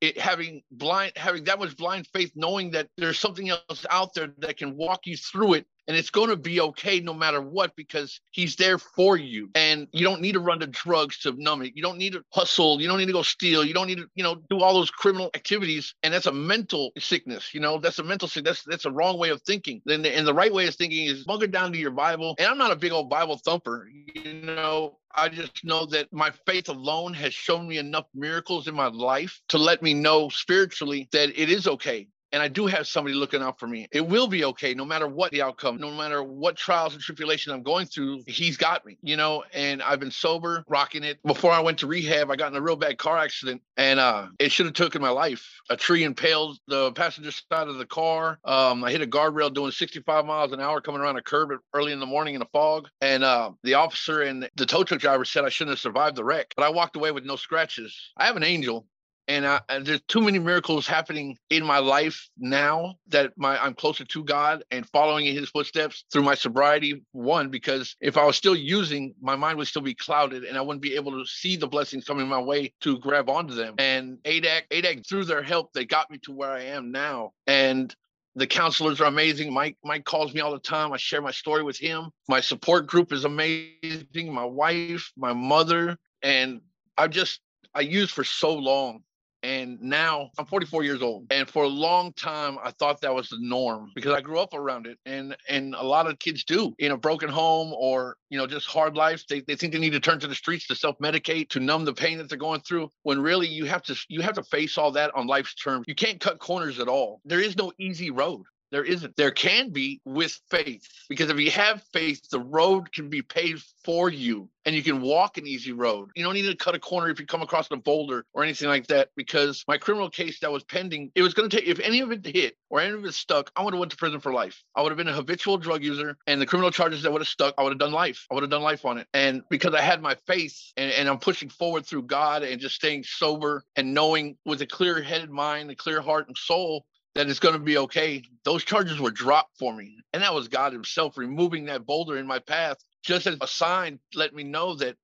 it 0.00 0.18
having 0.18 0.62
blind 0.70 1.12
having 1.16 1.44
that 1.44 1.58
much 1.58 1.76
blind 1.76 2.06
faith 2.12 2.32
knowing 2.34 2.70
that 2.72 2.88
there's 2.96 3.18
something 3.18 3.50
else 3.50 3.86
out 3.90 4.14
there 4.14 4.32
that 4.38 4.56
can 4.56 4.76
walk 4.76 5.06
you 5.06 5.16
through 5.16 5.54
it 5.54 5.66
and 5.90 5.98
it's 5.98 6.10
going 6.10 6.30
to 6.30 6.36
be 6.36 6.60
okay 6.60 7.00
no 7.00 7.12
matter 7.12 7.40
what 7.40 7.74
because 7.74 8.20
he's 8.30 8.54
there 8.54 8.78
for 8.78 9.16
you. 9.16 9.50
And 9.56 9.88
you 9.92 10.04
don't 10.04 10.20
need 10.20 10.32
to 10.32 10.40
run 10.40 10.60
to 10.60 10.68
drugs 10.68 11.18
to 11.22 11.34
numb 11.36 11.62
it. 11.62 11.72
You 11.74 11.82
don't 11.82 11.98
need 11.98 12.12
to 12.12 12.22
hustle. 12.30 12.80
You 12.80 12.86
don't 12.86 12.98
need 12.98 13.06
to 13.06 13.12
go 13.12 13.22
steal. 13.22 13.64
You 13.64 13.74
don't 13.74 13.88
need 13.88 13.98
to 13.98 14.06
you 14.14 14.22
know 14.22 14.36
do 14.48 14.60
all 14.60 14.74
those 14.74 14.90
criminal 14.90 15.30
activities. 15.34 15.94
And 16.04 16.14
that's 16.14 16.26
a 16.26 16.32
mental 16.32 16.92
sickness 16.96 17.52
you 17.52 17.60
know? 17.60 17.78
That's 17.78 17.98
a 17.98 18.04
mental 18.04 18.28
sickness 18.28 18.62
that's, 18.62 18.62
that's 18.64 18.84
a 18.84 18.90
wrong 18.90 19.18
way 19.18 19.30
of 19.30 19.42
thinking. 19.42 19.82
Then 19.84 20.04
and 20.06 20.26
the 20.26 20.34
right 20.34 20.52
way 20.52 20.66
of 20.66 20.74
thinking 20.74 21.06
is 21.06 21.24
bunker 21.24 21.46
down 21.46 21.72
to 21.72 21.78
your 21.78 21.90
bible. 21.90 22.34
And 22.38 22.48
i'm 22.48 22.58
not 22.58 22.72
a 22.72 22.76
big 22.76 22.92
old 22.92 23.10
bible 23.10 23.38
thumper 23.38 23.88
you 24.14 24.34
know? 24.34 24.98
I 25.12 25.28
just 25.28 25.64
know 25.64 25.86
that 25.86 26.12
my 26.12 26.30
faith 26.46 26.68
alone 26.68 27.14
has 27.14 27.34
shown 27.34 27.66
me 27.66 27.78
enough 27.78 28.06
miracles 28.14 28.68
in 28.68 28.76
my 28.76 28.86
life 28.86 29.40
to 29.48 29.58
let 29.58 29.82
me 29.82 29.92
know 29.92 30.28
spiritually 30.28 31.08
that 31.10 31.30
it 31.40 31.50
is 31.50 31.66
okay 31.66 32.06
and 32.32 32.42
I 32.42 32.48
do 32.48 32.66
have 32.66 32.86
somebody 32.86 33.14
looking 33.14 33.42
out 33.42 33.58
for 33.58 33.66
me. 33.66 33.88
It 33.92 34.06
will 34.06 34.28
be 34.28 34.44
okay 34.44 34.74
no 34.74 34.84
matter 34.84 35.06
what 35.06 35.32
the 35.32 35.42
outcome, 35.42 35.76
no 35.78 35.90
matter 35.90 36.22
what 36.22 36.56
trials 36.56 36.94
and 36.94 37.02
tribulations 37.02 37.52
I'm 37.52 37.62
going 37.62 37.86
through. 37.86 38.22
He's 38.26 38.56
got 38.56 38.84
me, 38.86 38.98
you 39.02 39.16
know, 39.16 39.44
and 39.52 39.82
I've 39.82 40.00
been 40.00 40.10
sober, 40.10 40.64
rocking 40.68 41.04
it. 41.04 41.18
Before 41.24 41.52
I 41.52 41.60
went 41.60 41.78
to 41.78 41.86
rehab, 41.86 42.30
I 42.30 42.36
got 42.36 42.52
in 42.52 42.56
a 42.56 42.62
real 42.62 42.76
bad 42.76 42.98
car 42.98 43.18
accident 43.18 43.62
and 43.76 43.98
uh, 43.98 44.26
it 44.38 44.52
should 44.52 44.66
have 44.66 44.74
taken 44.74 45.02
my 45.02 45.10
life. 45.10 45.60
A 45.70 45.76
tree 45.76 46.04
impaled 46.04 46.58
the 46.66 46.92
passenger 46.92 47.30
side 47.30 47.68
of 47.68 47.78
the 47.78 47.86
car. 47.86 48.38
Um, 48.44 48.84
I 48.84 48.90
hit 48.90 49.02
a 49.02 49.06
guardrail 49.06 49.52
doing 49.52 49.72
65 49.72 50.24
miles 50.24 50.52
an 50.52 50.60
hour 50.60 50.80
coming 50.80 51.00
around 51.00 51.16
a 51.16 51.22
curb 51.22 51.50
early 51.74 51.92
in 51.92 52.00
the 52.00 52.06
morning 52.06 52.34
in 52.34 52.40
the 52.40 52.48
fog. 52.52 52.88
And 53.00 53.24
uh, 53.24 53.52
the 53.62 53.74
officer 53.74 54.22
and 54.22 54.48
the 54.56 54.66
tow 54.66 54.84
truck 54.84 55.00
driver 55.00 55.24
said 55.24 55.44
I 55.44 55.48
shouldn't 55.48 55.72
have 55.72 55.80
survived 55.80 56.16
the 56.16 56.24
wreck, 56.24 56.52
but 56.56 56.64
I 56.64 56.68
walked 56.68 56.96
away 56.96 57.10
with 57.10 57.24
no 57.24 57.36
scratches. 57.36 58.12
I 58.16 58.26
have 58.26 58.36
an 58.36 58.44
angel 58.44 58.86
and, 59.30 59.46
I, 59.46 59.60
and 59.68 59.86
there's 59.86 60.02
too 60.08 60.20
many 60.20 60.40
miracles 60.40 60.88
happening 60.88 61.38
in 61.50 61.64
my 61.64 61.78
life 61.78 62.28
now 62.36 62.96
that 63.08 63.32
my 63.36 63.56
I'm 63.62 63.74
closer 63.74 64.04
to 64.04 64.24
God 64.24 64.64
and 64.72 64.84
following 64.88 65.26
in 65.26 65.36
His 65.36 65.48
footsteps 65.48 66.04
through 66.12 66.24
my 66.24 66.34
sobriety. 66.34 67.00
One, 67.12 67.48
because 67.48 67.94
if 68.00 68.16
I 68.16 68.24
was 68.24 68.34
still 68.36 68.56
using, 68.56 69.14
my 69.22 69.36
mind 69.36 69.56
would 69.58 69.68
still 69.68 69.82
be 69.82 69.94
clouded, 69.94 70.42
and 70.42 70.58
I 70.58 70.60
wouldn't 70.60 70.82
be 70.82 70.96
able 70.96 71.12
to 71.12 71.24
see 71.26 71.54
the 71.54 71.68
blessings 71.68 72.04
coming 72.04 72.26
my 72.26 72.40
way 72.40 72.72
to 72.80 72.98
grab 72.98 73.30
onto 73.30 73.54
them. 73.54 73.76
And 73.78 74.18
ADAC, 74.24 74.62
ADAC, 74.72 75.08
through 75.08 75.26
their 75.26 75.44
help, 75.44 75.72
they 75.72 75.84
got 75.84 76.10
me 76.10 76.18
to 76.24 76.32
where 76.32 76.50
I 76.50 76.62
am 76.62 76.90
now. 76.90 77.30
And 77.46 77.94
the 78.34 78.48
counselors 78.48 79.00
are 79.00 79.04
amazing. 79.04 79.52
Mike 79.52 79.76
Mike 79.84 80.04
calls 80.04 80.34
me 80.34 80.40
all 80.40 80.50
the 80.50 80.58
time. 80.58 80.92
I 80.92 80.96
share 80.96 81.22
my 81.22 81.30
story 81.30 81.62
with 81.62 81.78
him. 81.78 82.10
My 82.28 82.40
support 82.40 82.88
group 82.88 83.12
is 83.12 83.24
amazing. 83.24 84.34
My 84.34 84.44
wife, 84.44 85.12
my 85.16 85.32
mother, 85.32 85.96
and 86.20 86.62
I 86.98 87.06
just 87.06 87.40
I 87.76 87.82
used 87.82 88.10
for 88.10 88.24
so 88.24 88.52
long 88.52 89.04
and 89.42 89.80
now 89.80 90.30
I'm 90.38 90.46
44 90.46 90.82
years 90.82 91.02
old. 91.02 91.26
And 91.30 91.48
for 91.48 91.64
a 91.64 91.68
long 91.68 92.12
time, 92.12 92.58
I 92.62 92.70
thought 92.72 93.00
that 93.00 93.14
was 93.14 93.28
the 93.28 93.38
norm 93.40 93.90
because 93.94 94.12
I 94.12 94.20
grew 94.20 94.38
up 94.38 94.54
around 94.54 94.86
it. 94.86 94.98
And 95.06 95.36
and 95.48 95.74
a 95.74 95.84
lot 95.84 96.06
of 96.06 96.18
kids 96.18 96.44
do 96.44 96.74
in 96.78 96.92
a 96.92 96.96
broken 96.96 97.28
home 97.28 97.72
or, 97.72 98.16
you 98.28 98.38
know, 98.38 98.46
just 98.46 98.66
hard 98.66 98.96
lives. 98.96 99.24
They, 99.28 99.40
they 99.40 99.56
think 99.56 99.72
they 99.72 99.78
need 99.78 99.92
to 99.92 100.00
turn 100.00 100.20
to 100.20 100.26
the 100.26 100.34
streets 100.34 100.66
to 100.68 100.74
self-medicate, 100.74 101.50
to 101.50 101.60
numb 101.60 101.84
the 101.84 101.94
pain 101.94 102.18
that 102.18 102.28
they're 102.28 102.38
going 102.38 102.60
through. 102.60 102.90
When 103.02 103.20
really 103.20 103.48
you 103.48 103.64
have 103.64 103.82
to 103.84 103.96
you 104.08 104.20
have 104.22 104.34
to 104.34 104.42
face 104.42 104.76
all 104.76 104.92
that 104.92 105.14
on 105.14 105.26
life's 105.26 105.54
terms. 105.54 105.84
You 105.88 105.94
can't 105.94 106.20
cut 106.20 106.38
corners 106.38 106.78
at 106.78 106.88
all. 106.88 107.20
There 107.24 107.40
is 107.40 107.56
no 107.56 107.72
easy 107.78 108.10
road. 108.10 108.42
There 108.70 108.84
isn't. 108.84 109.16
There 109.16 109.30
can 109.32 109.70
be 109.70 110.00
with 110.04 110.38
faith, 110.50 110.86
because 111.08 111.30
if 111.30 111.38
you 111.40 111.50
have 111.50 111.82
faith, 111.92 112.20
the 112.30 112.40
road 112.40 112.92
can 112.92 113.08
be 113.08 113.22
paved 113.22 113.64
for 113.84 114.10
you 114.10 114.48
and 114.66 114.76
you 114.76 114.82
can 114.82 115.00
walk 115.00 115.38
an 115.38 115.46
easy 115.46 115.72
road. 115.72 116.10
You 116.14 116.22
don't 116.22 116.34
need 116.34 116.46
to 116.46 116.54
cut 116.54 116.74
a 116.74 116.78
corner 116.78 117.08
if 117.08 117.18
you 117.18 117.24
come 117.24 117.40
across 117.40 117.68
a 117.70 117.76
boulder 117.76 118.26
or 118.34 118.44
anything 118.44 118.68
like 118.68 118.86
that, 118.88 119.08
because 119.16 119.64
my 119.66 119.78
criminal 119.78 120.10
case 120.10 120.38
that 120.40 120.52
was 120.52 120.62
pending, 120.64 121.10
it 121.14 121.22
was 121.22 121.32
going 121.32 121.48
to 121.48 121.56
take, 121.56 121.66
if 121.66 121.80
any 121.80 122.00
of 122.00 122.12
it 122.12 122.24
hit 122.26 122.56
or 122.68 122.80
any 122.80 122.92
of 122.92 123.04
it 123.04 123.14
stuck, 123.14 123.50
I 123.56 123.62
would 123.62 123.72
have 123.72 123.78
went 123.78 123.90
to 123.92 123.96
prison 123.96 124.20
for 124.20 124.32
life. 124.32 124.62
I 124.76 124.82
would 124.82 124.90
have 124.90 124.98
been 124.98 125.08
a 125.08 125.14
habitual 125.14 125.56
drug 125.56 125.82
user 125.82 126.18
and 126.26 126.40
the 126.40 126.46
criminal 126.46 126.70
charges 126.70 127.02
that 127.02 127.12
would 127.12 127.22
have 127.22 127.28
stuck, 127.28 127.54
I 127.56 127.62
would 127.62 127.72
have 127.72 127.78
done 127.78 127.92
life. 127.92 128.26
I 128.30 128.34
would 128.34 128.42
have 128.42 128.50
done 128.50 128.62
life 128.62 128.84
on 128.84 128.98
it. 128.98 129.06
And 129.14 129.42
because 129.48 129.74
I 129.74 129.80
had 129.80 130.02
my 130.02 130.14
faith 130.26 130.56
and, 130.76 130.92
and 130.92 131.08
I'm 131.08 131.18
pushing 131.18 131.48
forward 131.48 131.86
through 131.86 132.02
God 132.02 132.42
and 132.42 132.60
just 132.60 132.74
staying 132.74 133.04
sober 133.04 133.64
and 133.76 133.94
knowing 133.94 134.36
with 134.44 134.60
a 134.60 134.66
clear 134.66 135.02
headed 135.02 135.30
mind, 135.30 135.70
a 135.70 135.74
clear 135.74 136.02
heart 136.02 136.28
and 136.28 136.36
soul, 136.36 136.84
that 137.14 137.28
it's 137.28 137.40
going 137.40 137.54
to 137.54 137.60
be 137.60 137.78
okay. 137.78 138.22
Those 138.44 138.64
charges 138.64 139.00
were 139.00 139.10
dropped 139.10 139.58
for 139.58 139.74
me. 139.74 139.98
And 140.12 140.22
that 140.22 140.34
was 140.34 140.48
God 140.48 140.72
Himself 140.72 141.16
removing 141.16 141.66
that 141.66 141.86
boulder 141.86 142.16
in 142.16 142.26
my 142.26 142.38
path 142.38 142.78
just 143.02 143.26
as 143.26 143.36
a 143.40 143.46
sign, 143.46 143.98
let 144.14 144.34
me 144.34 144.42
know 144.42 144.74
that, 144.76 144.96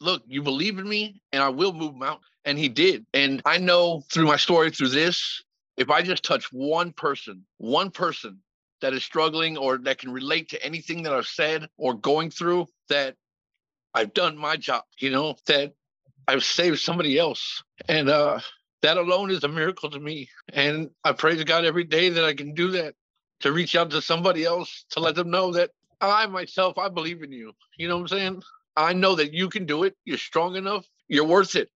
look, 0.00 0.22
you 0.26 0.42
believe 0.42 0.78
in 0.78 0.88
me 0.88 1.20
and 1.32 1.42
I 1.42 1.48
will 1.48 1.72
move 1.72 1.94
mountains. 1.94 2.26
And 2.44 2.58
He 2.58 2.68
did. 2.68 3.06
And 3.14 3.42
I 3.44 3.58
know 3.58 4.02
through 4.10 4.26
my 4.26 4.36
story, 4.36 4.70
through 4.70 4.88
this, 4.88 5.42
if 5.76 5.90
I 5.90 6.02
just 6.02 6.24
touch 6.24 6.52
one 6.52 6.92
person, 6.92 7.44
one 7.58 7.90
person 7.90 8.38
that 8.80 8.92
is 8.92 9.04
struggling 9.04 9.56
or 9.56 9.78
that 9.78 9.98
can 9.98 10.12
relate 10.12 10.48
to 10.50 10.64
anything 10.64 11.04
that 11.04 11.12
I've 11.12 11.26
said 11.26 11.68
or 11.76 11.94
going 11.94 12.30
through, 12.30 12.66
that 12.88 13.14
I've 13.94 14.12
done 14.12 14.36
my 14.36 14.56
job, 14.56 14.82
you 14.98 15.10
know, 15.10 15.36
that 15.46 15.72
I've 16.26 16.44
saved 16.44 16.80
somebody 16.80 17.18
else. 17.18 17.62
And 17.88 18.08
uh 18.08 18.40
that 18.82 18.96
alone 18.96 19.30
is 19.30 19.44
a 19.44 19.48
miracle 19.48 19.90
to 19.90 20.00
me. 20.00 20.28
And 20.52 20.90
I 21.04 21.12
praise 21.12 21.42
God 21.44 21.64
every 21.64 21.84
day 21.84 22.10
that 22.10 22.24
I 22.24 22.34
can 22.34 22.54
do 22.54 22.72
that 22.72 22.94
to 23.40 23.52
reach 23.52 23.76
out 23.76 23.90
to 23.90 24.02
somebody 24.02 24.44
else 24.44 24.84
to 24.90 25.00
let 25.00 25.14
them 25.14 25.30
know 25.30 25.52
that 25.52 25.70
I 26.00 26.26
myself, 26.26 26.78
I 26.78 26.88
believe 26.88 27.22
in 27.22 27.32
you. 27.32 27.52
You 27.78 27.88
know 27.88 27.96
what 27.96 28.02
I'm 28.02 28.08
saying? 28.18 28.42
I 28.76 28.92
know 28.92 29.16
that 29.16 29.32
you 29.32 29.48
can 29.48 29.66
do 29.66 29.84
it. 29.84 29.96
You're 30.04 30.18
strong 30.18 30.56
enough. 30.56 30.86
You're 31.08 31.26
worth 31.26 31.56
it. 31.56 31.70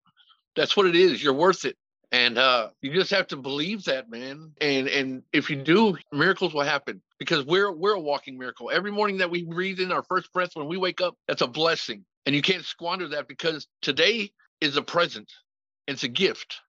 That's 0.56 0.76
what 0.76 0.86
it 0.86 0.96
is. 0.96 1.22
You're 1.22 1.34
worth 1.34 1.64
it. 1.64 1.76
And 2.12 2.38
uh, 2.38 2.70
you 2.82 2.92
just 2.94 3.10
have 3.12 3.28
to 3.28 3.36
believe 3.36 3.84
that, 3.84 4.10
man. 4.10 4.52
And 4.60 4.88
and 4.88 5.22
if 5.32 5.50
you 5.50 5.56
do, 5.56 5.96
miracles 6.12 6.54
will 6.54 6.62
happen 6.62 7.02
because 7.18 7.44
we're 7.46 7.72
we're 7.72 7.94
a 7.94 8.00
walking 8.00 8.38
miracle. 8.38 8.70
Every 8.72 8.92
morning 8.92 9.18
that 9.18 9.30
we 9.30 9.44
breathe 9.44 9.80
in 9.80 9.92
our 9.92 10.04
first 10.04 10.32
breath 10.32 10.50
when 10.54 10.68
we 10.68 10.76
wake 10.78 11.00
up, 11.00 11.16
that's 11.28 11.42
a 11.42 11.48
blessing. 11.48 12.04
And 12.26 12.34
you 12.34 12.42
can't 12.42 12.64
squander 12.64 13.08
that 13.08 13.28
because 13.28 13.66
today 13.82 14.30
is 14.60 14.76
a 14.76 14.82
present. 14.82 15.32
It's 15.88 16.04
a 16.04 16.08
gift. 16.08 16.60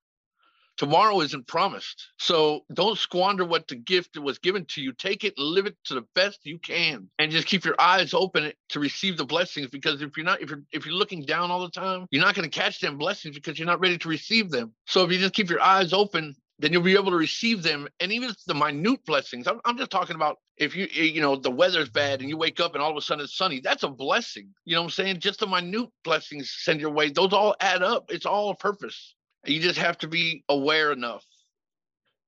Tomorrow 0.77 1.21
isn't 1.21 1.47
promised. 1.47 2.11
So 2.19 2.61
don't 2.73 2.97
squander 2.97 3.45
what 3.45 3.67
the 3.67 3.75
gift 3.75 4.17
was 4.17 4.39
given 4.39 4.65
to 4.65 4.81
you. 4.81 4.93
Take 4.93 5.23
it, 5.23 5.33
and 5.37 5.47
live 5.47 5.65
it 5.65 5.75
to 5.85 5.95
the 5.95 6.05
best 6.15 6.39
you 6.43 6.59
can, 6.59 7.09
and 7.19 7.31
just 7.31 7.47
keep 7.47 7.65
your 7.65 7.79
eyes 7.79 8.13
open 8.13 8.51
to 8.69 8.79
receive 8.79 9.17
the 9.17 9.25
blessings. 9.25 9.67
Because 9.67 10.01
if 10.01 10.15
you're 10.15 10.25
not, 10.25 10.41
if 10.41 10.49
you're 10.49 10.63
if 10.71 10.85
you're 10.85 10.95
looking 10.95 11.23
down 11.25 11.51
all 11.51 11.61
the 11.61 11.71
time, 11.71 12.07
you're 12.11 12.23
not 12.23 12.35
going 12.35 12.49
to 12.49 12.59
catch 12.59 12.79
them 12.79 12.97
blessings 12.97 13.35
because 13.35 13.57
you're 13.57 13.65
not 13.65 13.79
ready 13.79 13.97
to 13.97 14.09
receive 14.09 14.49
them. 14.49 14.73
So 14.85 15.03
if 15.03 15.11
you 15.11 15.19
just 15.19 15.33
keep 15.33 15.49
your 15.49 15.61
eyes 15.61 15.93
open 15.93 16.35
then 16.59 16.73
you'll 16.73 16.81
be 16.81 16.95
able 16.95 17.11
to 17.11 17.17
receive 17.17 17.63
them 17.63 17.87
and 17.99 18.11
even 18.11 18.31
the 18.47 18.53
minute 18.53 19.05
blessings 19.05 19.47
I'm, 19.47 19.59
I'm 19.65 19.77
just 19.77 19.91
talking 19.91 20.15
about 20.15 20.37
if 20.57 20.75
you 20.75 20.87
eh, 20.95 21.03
you 21.03 21.21
know 21.21 21.35
the 21.35 21.51
weather's 21.51 21.89
bad 21.89 22.21
and 22.21 22.29
you 22.29 22.37
wake 22.37 22.59
up 22.59 22.73
and 22.73 22.81
all 22.81 22.91
of 22.91 22.97
a 22.97 23.01
sudden 23.01 23.23
it's 23.23 23.37
sunny 23.37 23.59
that's 23.59 23.83
a 23.83 23.89
blessing 23.89 24.49
you 24.65 24.75
know 24.75 24.81
what 24.81 24.85
i'm 24.85 24.91
saying 24.91 25.19
just 25.19 25.39
the 25.39 25.47
minute 25.47 25.89
blessings 26.03 26.53
send 26.59 26.81
your 26.81 26.91
way 26.91 27.09
those 27.09 27.33
all 27.33 27.55
add 27.59 27.83
up 27.83 28.05
it's 28.09 28.25
all 28.25 28.49
a 28.49 28.55
purpose 28.55 29.15
you 29.49 29.59
just 29.59 29.79
have 29.79 29.97
to 29.99 30.07
be 30.07 30.43
aware 30.49 30.91
enough 30.91 31.25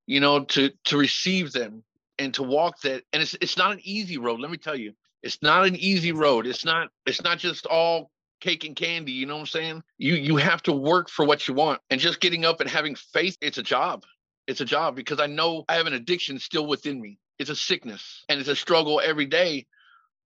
you 0.09 0.19
know 0.19 0.43
to 0.43 0.71
to 0.85 0.97
receive 0.97 1.51
them 1.51 1.83
and 2.19 2.33
to 2.33 2.43
walk 2.43 2.81
that. 2.81 3.03
And 3.13 3.21
it's 3.21 3.35
it's 3.41 3.57
not 3.57 3.71
an 3.71 3.79
easy 3.83 4.17
road. 4.17 4.39
Let 4.39 4.51
me 4.51 4.57
tell 4.57 4.75
you 4.75 4.93
it's 5.23 5.41
not 5.41 5.65
an 5.65 5.75
easy 5.75 6.11
road. 6.11 6.45
It's 6.45 6.65
not 6.65 6.89
it's 7.05 7.23
not 7.23 7.39
just 7.39 7.65
all 7.65 8.11
cake 8.41 8.65
and 8.65 8.75
candy. 8.75 9.11
You 9.11 9.27
know 9.27 9.35
what 9.35 9.41
i'm 9.41 9.47
saying? 9.47 9.83
You 9.97 10.15
you 10.15 10.35
have 10.37 10.61
to 10.63 10.73
work 10.73 11.09
for 11.09 11.25
what 11.25 11.47
you 11.47 11.53
want. 11.53 11.79
And 11.89 12.01
just 12.01 12.19
getting 12.19 12.43
up 12.43 12.59
and 12.59 12.69
having 12.69 12.95
faith 12.95 13.37
it's 13.41 13.57
a 13.57 13.63
job. 13.63 14.03
It's 14.47 14.61
a 14.61 14.65
job 14.65 14.95
because 14.95 15.19
I 15.19 15.27
know 15.27 15.63
I 15.69 15.75
have 15.75 15.87
an 15.87 15.93
addiction 15.93 16.39
still 16.39 16.65
within 16.65 16.99
me. 16.99 17.19
It's 17.37 17.51
a 17.51 17.55
sickness 17.55 18.25
and 18.29 18.39
it's 18.39 18.49
a 18.49 18.55
struggle 18.55 18.99
every 19.03 19.25
day. 19.27 19.67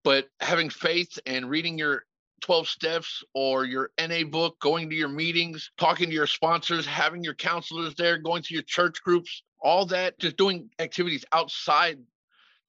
But 0.05 0.27
having 0.39 0.69
faith 0.69 1.19
and 1.25 1.49
reading 1.49 1.77
your 1.77 2.05
12 2.43 2.67
steps 2.67 3.23
or 3.33 3.65
your 3.65 3.89
NA 3.99 4.23
book, 4.23 4.59
going 4.59 4.89
to 4.89 4.95
your 4.95 5.09
meetings, 5.09 5.71
talking 5.77 6.09
to 6.09 6.13
your 6.13 6.27
sponsors, 6.27 6.85
having 6.85 7.23
your 7.23 7.33
counselors 7.33 7.95
there, 7.95 8.17
going 8.17 8.43
to 8.43 8.53
your 8.53 8.63
church 8.63 9.01
groups, 9.01 9.43
all 9.61 9.85
that, 9.87 10.19
just 10.19 10.37
doing 10.37 10.69
activities 10.79 11.25
outside 11.31 11.97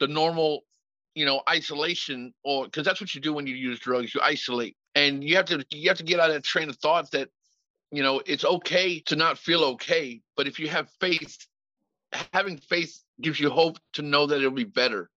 the 0.01 0.07
normal, 0.07 0.63
you 1.15 1.27
know, 1.27 1.43
isolation 1.51 2.33
or 2.45 2.65
because 2.65 2.85
that's 2.85 3.01
what 3.01 3.15
you 3.15 3.21
do 3.21 3.33
when 3.33 3.47
you 3.47 3.55
use 3.55 3.81
drugs, 3.81 4.15
you 4.15 4.21
isolate. 4.23 4.77
And 4.95 5.23
you 5.25 5.37
have 5.37 5.47
to 5.47 5.65
you 5.71 5.89
have 5.89 5.99
to 5.99 6.05
get 6.05 6.21
out 6.21 6.31
of 6.31 6.35
that 6.35 6.45
train 6.45 6.69
of 6.69 6.77
thought 6.77 7.11
that 7.11 7.29
you 7.91 8.03
know, 8.03 8.21
it's 8.27 8.45
okay 8.45 8.99
to 9.01 9.15
not 9.15 9.39
feel 9.39 9.63
okay, 9.63 10.21
but 10.37 10.49
if 10.49 10.59
you 10.59 10.69
have 10.69 10.91
faith, 11.01 11.47
having 12.33 12.59
faith 12.59 13.01
gives 13.21 13.39
you 13.39 13.51
hope 13.51 13.79
to 13.93 14.03
know 14.03 14.27
that 14.27 14.39
it'll 14.39 14.51
be 14.51 14.65
better 14.65 15.11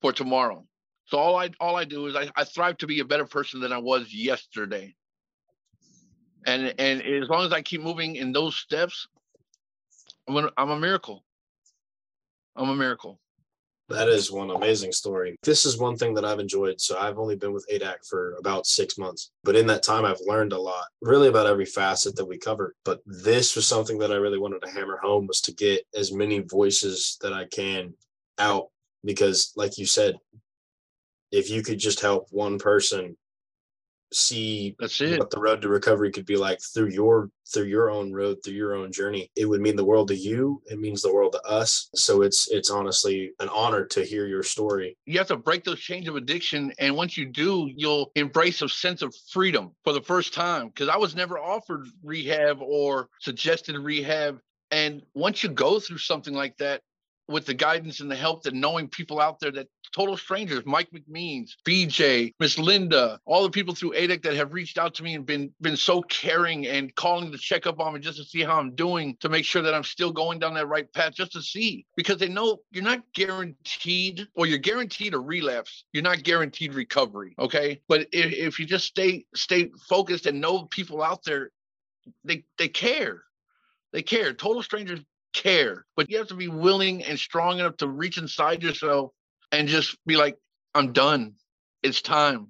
for 0.00 0.12
tomorrow. 0.12 0.66
So 1.06 1.18
all 1.18 1.36
I 1.36 1.50
all 1.60 1.76
I 1.76 1.84
do 1.84 2.06
is 2.06 2.16
I, 2.16 2.30
I 2.36 2.44
strive 2.44 2.78
to 2.78 2.86
be 2.86 3.00
a 3.00 3.04
better 3.04 3.26
person 3.26 3.60
than 3.60 3.72
I 3.72 3.78
was 3.78 4.12
yesterday. 4.12 4.94
And 6.46 6.74
and 6.78 7.02
as 7.02 7.28
long 7.28 7.46
as 7.46 7.52
I 7.52 7.62
keep 7.62 7.80
moving 7.80 8.16
in 8.16 8.32
those 8.32 8.56
steps, 8.56 9.08
I'm 10.28 10.34
gonna, 10.34 10.50
I'm 10.56 10.70
a 10.70 10.78
miracle. 10.78 11.24
I'm 12.56 12.70
a 12.70 12.74
miracle. 12.74 13.20
That 13.88 14.08
is 14.08 14.32
one 14.32 14.50
amazing 14.50 14.90
story. 14.90 15.36
This 15.44 15.64
is 15.64 15.78
one 15.78 15.96
thing 15.96 16.12
that 16.14 16.24
I've 16.24 16.40
enjoyed. 16.40 16.80
So 16.80 16.98
I've 16.98 17.20
only 17.20 17.36
been 17.36 17.52
with 17.52 17.66
ADAC 17.72 18.08
for 18.08 18.34
about 18.40 18.66
six 18.66 18.98
months, 18.98 19.30
but 19.44 19.54
in 19.54 19.68
that 19.68 19.84
time, 19.84 20.04
I've 20.04 20.20
learned 20.26 20.52
a 20.52 20.58
lot, 20.58 20.86
really 21.02 21.28
about 21.28 21.46
every 21.46 21.66
facet 21.66 22.16
that 22.16 22.24
we 22.24 22.36
covered. 22.36 22.74
But 22.84 23.00
this 23.06 23.54
was 23.54 23.68
something 23.68 23.98
that 23.98 24.10
I 24.10 24.16
really 24.16 24.40
wanted 24.40 24.62
to 24.62 24.70
hammer 24.70 24.98
home 25.00 25.28
was 25.28 25.40
to 25.42 25.54
get 25.54 25.86
as 25.94 26.12
many 26.12 26.40
voices 26.40 27.16
that 27.20 27.32
I 27.32 27.44
can 27.44 27.94
out 28.38 28.70
because, 29.04 29.52
like 29.54 29.78
you 29.78 29.86
said, 29.86 30.16
if 31.32 31.50
you 31.50 31.62
could 31.62 31.78
just 31.78 32.00
help 32.00 32.28
one 32.30 32.58
person 32.58 33.16
see 34.12 34.76
That's 34.78 35.00
it. 35.00 35.18
what 35.18 35.30
the 35.30 35.40
road 35.40 35.60
to 35.62 35.68
recovery 35.68 36.12
could 36.12 36.26
be 36.26 36.36
like 36.36 36.60
through 36.72 36.90
your 36.90 37.28
through 37.52 37.64
your 37.64 37.90
own 37.90 38.12
road 38.12 38.38
through 38.44 38.54
your 38.54 38.74
own 38.74 38.92
journey 38.92 39.30
it 39.34 39.46
would 39.46 39.60
mean 39.60 39.74
the 39.74 39.84
world 39.84 40.08
to 40.08 40.16
you 40.16 40.62
it 40.66 40.78
means 40.78 41.02
the 41.02 41.12
world 41.12 41.32
to 41.32 41.42
us 41.42 41.90
so 41.94 42.22
it's 42.22 42.48
it's 42.50 42.70
honestly 42.70 43.32
an 43.40 43.48
honor 43.48 43.84
to 43.84 44.04
hear 44.04 44.26
your 44.26 44.44
story 44.44 44.96
You 45.06 45.18
have 45.18 45.26
to 45.28 45.36
break 45.36 45.64
those 45.64 45.80
chains 45.80 46.06
of 46.08 46.14
addiction. 46.14 46.72
And 46.78 46.96
once 46.96 47.16
you 47.16 47.26
do, 47.26 47.70
you'll 47.74 48.12
embrace 48.14 48.62
a 48.62 48.68
sense 48.68 49.02
of 49.02 49.14
freedom 49.32 49.72
for 49.82 49.92
the 49.92 50.02
first 50.02 50.32
time. 50.32 50.68
Because 50.68 50.88
I 50.88 50.96
was 50.96 51.14
never 51.16 51.38
offered 51.38 51.88
rehab 52.02 52.58
or 52.60 53.08
suggested 53.20 53.76
rehab. 53.76 54.38
And 54.70 55.02
once 55.14 55.42
you 55.42 55.48
go 55.50 55.80
through 55.80 55.98
something 55.98 56.34
like 56.34 56.56
that, 56.58 56.80
with 57.28 57.46
the 57.46 57.54
guidance 57.54 58.00
and 58.00 58.10
the 58.10 58.16
help 58.16 58.42
that 58.44 58.54
knowing 58.54 58.88
people 58.88 59.20
out 59.20 59.40
there 59.40 59.50
that 59.50 59.68
total 59.94 60.16
strangers, 60.16 60.62
Mike 60.66 60.88
McMeans, 60.90 61.52
BJ, 61.66 62.32
Miss 62.38 62.58
Linda, 62.58 63.18
all 63.24 63.42
the 63.42 63.50
people 63.50 63.74
through 63.74 63.92
ADAC 63.92 64.22
that 64.22 64.34
have 64.34 64.52
reached 64.52 64.78
out 64.78 64.94
to 64.94 65.02
me 65.02 65.14
and 65.14 65.26
been 65.26 65.52
been 65.60 65.76
so 65.76 66.02
caring 66.02 66.66
and 66.66 66.94
calling 66.94 67.32
to 67.32 67.38
check 67.38 67.66
up 67.66 67.80
on 67.80 67.94
me 67.94 68.00
just 68.00 68.18
to 68.18 68.24
see 68.24 68.42
how 68.42 68.58
I'm 68.58 68.74
doing, 68.74 69.16
to 69.20 69.28
make 69.28 69.44
sure 69.44 69.62
that 69.62 69.74
I'm 69.74 69.84
still 69.84 70.12
going 70.12 70.38
down 70.38 70.54
that 70.54 70.68
right 70.68 70.92
path, 70.92 71.14
just 71.14 71.32
to 71.32 71.42
see. 71.42 71.86
Because 71.96 72.18
they 72.18 72.28
know 72.28 72.58
you're 72.70 72.84
not 72.84 73.02
guaranteed, 73.14 74.26
or 74.34 74.46
you're 74.46 74.58
guaranteed 74.58 75.14
a 75.14 75.18
relapse. 75.18 75.84
You're 75.92 76.02
not 76.02 76.22
guaranteed 76.22 76.74
recovery. 76.74 77.34
Okay. 77.38 77.80
But 77.88 78.02
if, 78.12 78.32
if 78.32 78.58
you 78.58 78.66
just 78.66 78.84
stay 78.84 79.26
stay 79.34 79.70
focused 79.88 80.26
and 80.26 80.40
know 80.40 80.64
people 80.66 81.02
out 81.02 81.24
there, 81.24 81.50
they 82.24 82.44
they 82.58 82.68
care. 82.68 83.22
They 83.92 84.02
care. 84.02 84.34
Total 84.34 84.62
strangers 84.62 85.00
care, 85.36 85.84
but 85.96 86.10
you 86.10 86.16
have 86.18 86.28
to 86.28 86.34
be 86.34 86.48
willing 86.48 87.04
and 87.04 87.18
strong 87.18 87.58
enough 87.58 87.76
to 87.76 87.88
reach 87.88 88.18
inside 88.18 88.62
yourself 88.62 89.12
and 89.52 89.68
just 89.68 89.96
be 90.06 90.16
like, 90.16 90.36
I'm 90.74 90.92
done. 90.92 91.34
It's 91.82 92.00
time. 92.00 92.48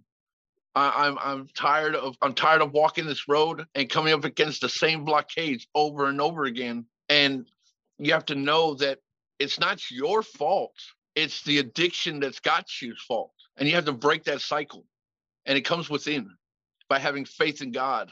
I, 0.75 1.07
I'm 1.07 1.19
I'm 1.19 1.49
tired 1.55 1.97
of 1.97 2.17
I'm 2.23 2.35
tired 2.35 2.63
of 2.63 2.73
walking 2.73 3.07
this 3.07 3.29
road 3.29 3.65
and 3.75 3.89
coming 3.89 4.13
up 4.13 4.25
against 4.25 4.61
the 4.61 4.69
same 4.69 5.05
blockades 5.05 5.67
over 5.75 6.07
and 6.07 6.21
over 6.21 6.45
again. 6.45 6.87
And 7.09 7.47
you 7.99 8.13
have 8.13 8.27
to 8.27 8.35
know 8.35 8.75
that 8.75 8.99
it's 9.39 9.59
not 9.59 9.91
your 9.91 10.23
fault. 10.23 10.75
It's 11.15 11.43
the 11.43 11.59
addiction 11.59 12.21
that's 12.21 12.41
got 12.41 12.67
you's 12.81 13.03
fault. 13.03 13.33
And 13.57 13.69
you 13.69 13.75
have 13.75 13.87
to 13.87 13.93
break 13.93 14.25
that 14.25 14.43
cycle. 14.43 14.85
And 15.47 15.57
it 15.57 15.63
comes 15.63 15.89
within 15.89 16.31
by 16.89 16.99
having 16.99 17.25
faith 17.25 17.63
in 17.63 17.73
God 17.73 18.11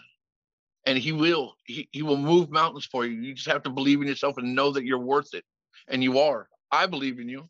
and 0.86 0.98
he 0.98 1.12
will 1.12 1.54
he, 1.64 1.88
he 1.92 2.02
will 2.02 2.16
move 2.16 2.50
mountains 2.50 2.86
for 2.86 3.04
you. 3.04 3.20
You 3.20 3.34
just 3.34 3.48
have 3.48 3.62
to 3.64 3.70
believe 3.70 4.00
in 4.00 4.08
yourself 4.08 4.36
and 4.38 4.54
know 4.54 4.72
that 4.72 4.84
you're 4.84 4.98
worth 4.98 5.34
it 5.34 5.44
and 5.88 6.02
you 6.02 6.18
are. 6.18 6.48
I 6.70 6.86
believe 6.86 7.20
in 7.20 7.28
you. 7.28 7.48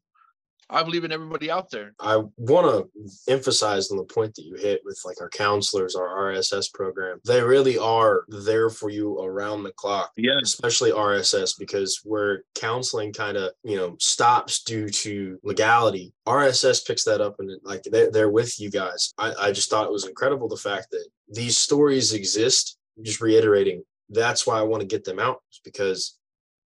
I 0.70 0.82
believe 0.82 1.04
in 1.04 1.12
everybody 1.12 1.50
out 1.50 1.70
there. 1.70 1.94
I 2.00 2.22
want 2.36 2.66
to 2.66 3.10
emphasize 3.30 3.90
on 3.90 3.98
the 3.98 4.04
point 4.04 4.34
that 4.34 4.44
you 4.44 4.54
hit 4.54 4.80
with 4.84 4.98
like 5.04 5.20
our 5.20 5.28
counselors 5.28 5.94
our 5.94 6.32
rss 6.32 6.72
program. 6.72 7.20
They 7.24 7.42
really 7.42 7.78
are 7.78 8.24
there 8.28 8.70
for 8.70 8.88
you 8.88 9.20
around 9.20 9.62
the 9.62 9.72
clock 9.72 10.12
yes. 10.16 10.40
especially 10.42 10.90
RSS 10.90 11.58
because 11.58 12.00
where 12.04 12.44
counseling 12.54 13.12
kind 13.12 13.36
of 13.36 13.52
you 13.62 13.76
know 13.76 13.96
stops 14.00 14.62
due 14.62 14.88
to 14.88 15.38
legality, 15.42 16.12
RSS 16.26 16.86
picks 16.86 17.04
that 17.04 17.20
up 17.20 17.36
and 17.40 17.50
like 17.62 17.82
they're, 17.84 18.10
they're 18.10 18.30
with 18.30 18.58
you 18.58 18.70
guys. 18.70 19.12
I, 19.18 19.34
I 19.38 19.52
just 19.52 19.68
thought 19.68 19.86
it 19.86 19.92
was 19.92 20.06
incredible 20.06 20.48
the 20.48 20.56
fact 20.56 20.88
that 20.92 21.06
these 21.28 21.58
stories 21.58 22.12
exist. 22.12 22.78
Just 23.02 23.20
reiterating, 23.20 23.82
that's 24.10 24.46
why 24.46 24.58
I 24.58 24.62
want 24.62 24.80
to 24.82 24.86
get 24.86 25.04
them 25.04 25.18
out 25.18 25.42
because 25.64 26.18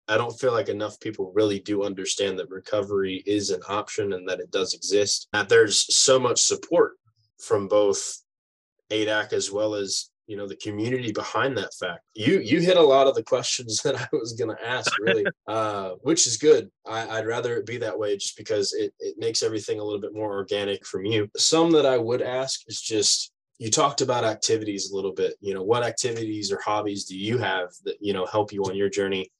I 0.08 0.16
don't 0.16 0.38
feel 0.38 0.52
like 0.52 0.68
enough 0.68 1.00
people 1.00 1.32
really 1.34 1.60
do 1.60 1.84
understand 1.84 2.38
that 2.38 2.50
recovery 2.50 3.22
is 3.26 3.50
an 3.50 3.62
option 3.68 4.12
and 4.12 4.28
that 4.28 4.40
it 4.40 4.50
does 4.50 4.74
exist. 4.74 5.28
That 5.32 5.48
there's 5.48 5.94
so 5.94 6.18
much 6.18 6.42
support 6.42 6.92
from 7.38 7.68
both 7.68 8.22
ADAC 8.90 9.32
as 9.32 9.50
well 9.50 9.74
as 9.74 10.10
you 10.26 10.38
know 10.38 10.46
the 10.46 10.56
community 10.56 11.12
behind 11.12 11.56
that 11.56 11.74
fact. 11.74 12.00
You 12.14 12.40
you 12.40 12.60
hit 12.60 12.76
a 12.76 12.82
lot 12.82 13.06
of 13.06 13.14
the 13.14 13.22
questions 13.22 13.82
that 13.84 13.94
i 13.94 14.08
was 14.12 14.32
going 14.32 14.54
to 14.54 14.66
ask 14.66 14.98
really 14.98 15.24
uh 15.46 15.90
which 16.02 16.26
is 16.26 16.36
good. 16.36 16.70
I, 16.86 17.18
i'd 17.18 17.26
rather 17.26 17.56
it 17.56 17.66
be 17.66 17.76
that 17.78 17.98
way 17.98 18.16
just 18.16 18.36
because 18.36 18.72
it, 18.72 18.94
it 18.98 19.16
makes 19.18 19.42
everything 19.42 19.80
a 19.80 19.84
little 19.84 20.00
bit 20.00 20.14
more 20.14 20.32
organic 20.32 20.86
from 20.86 21.04
you. 21.04 21.28
Some 21.36 21.72
that 21.72 21.86
i 21.86 21.98
would 21.98 22.22
ask 22.22 22.60
is 22.68 22.80
just 22.80 23.32
you 23.58 23.70
talked 23.70 24.00
about 24.00 24.24
activities 24.24 24.90
a 24.90 24.94
little 24.94 25.12
bit 25.12 25.34
you 25.40 25.54
know 25.54 25.62
what 25.62 25.82
activities 25.82 26.50
or 26.50 26.60
hobbies 26.60 27.04
do 27.04 27.16
you 27.16 27.38
have 27.38 27.70
that 27.84 27.96
you 28.00 28.12
know 28.12 28.26
help 28.26 28.52
you 28.52 28.64
on 28.64 28.76
your 28.76 28.88
journey? 28.88 29.30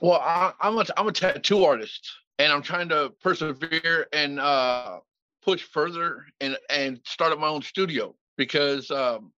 Well 0.00 0.20
I, 0.20 0.52
i'm 0.60 0.78
a 0.78 0.84
i'm 0.96 1.08
a 1.08 1.12
tattoo 1.12 1.64
artist 1.64 2.10
and 2.38 2.52
i'm 2.52 2.62
trying 2.62 2.88
to 2.90 3.12
persevere 3.22 4.06
and 4.12 4.40
uh 4.40 4.98
push 5.42 5.62
further 5.62 6.24
and 6.40 6.56
and 6.70 7.00
start 7.04 7.32
up 7.32 7.38
my 7.38 7.48
own 7.48 7.62
studio 7.62 8.14
because 8.36 8.90
um 8.90 9.32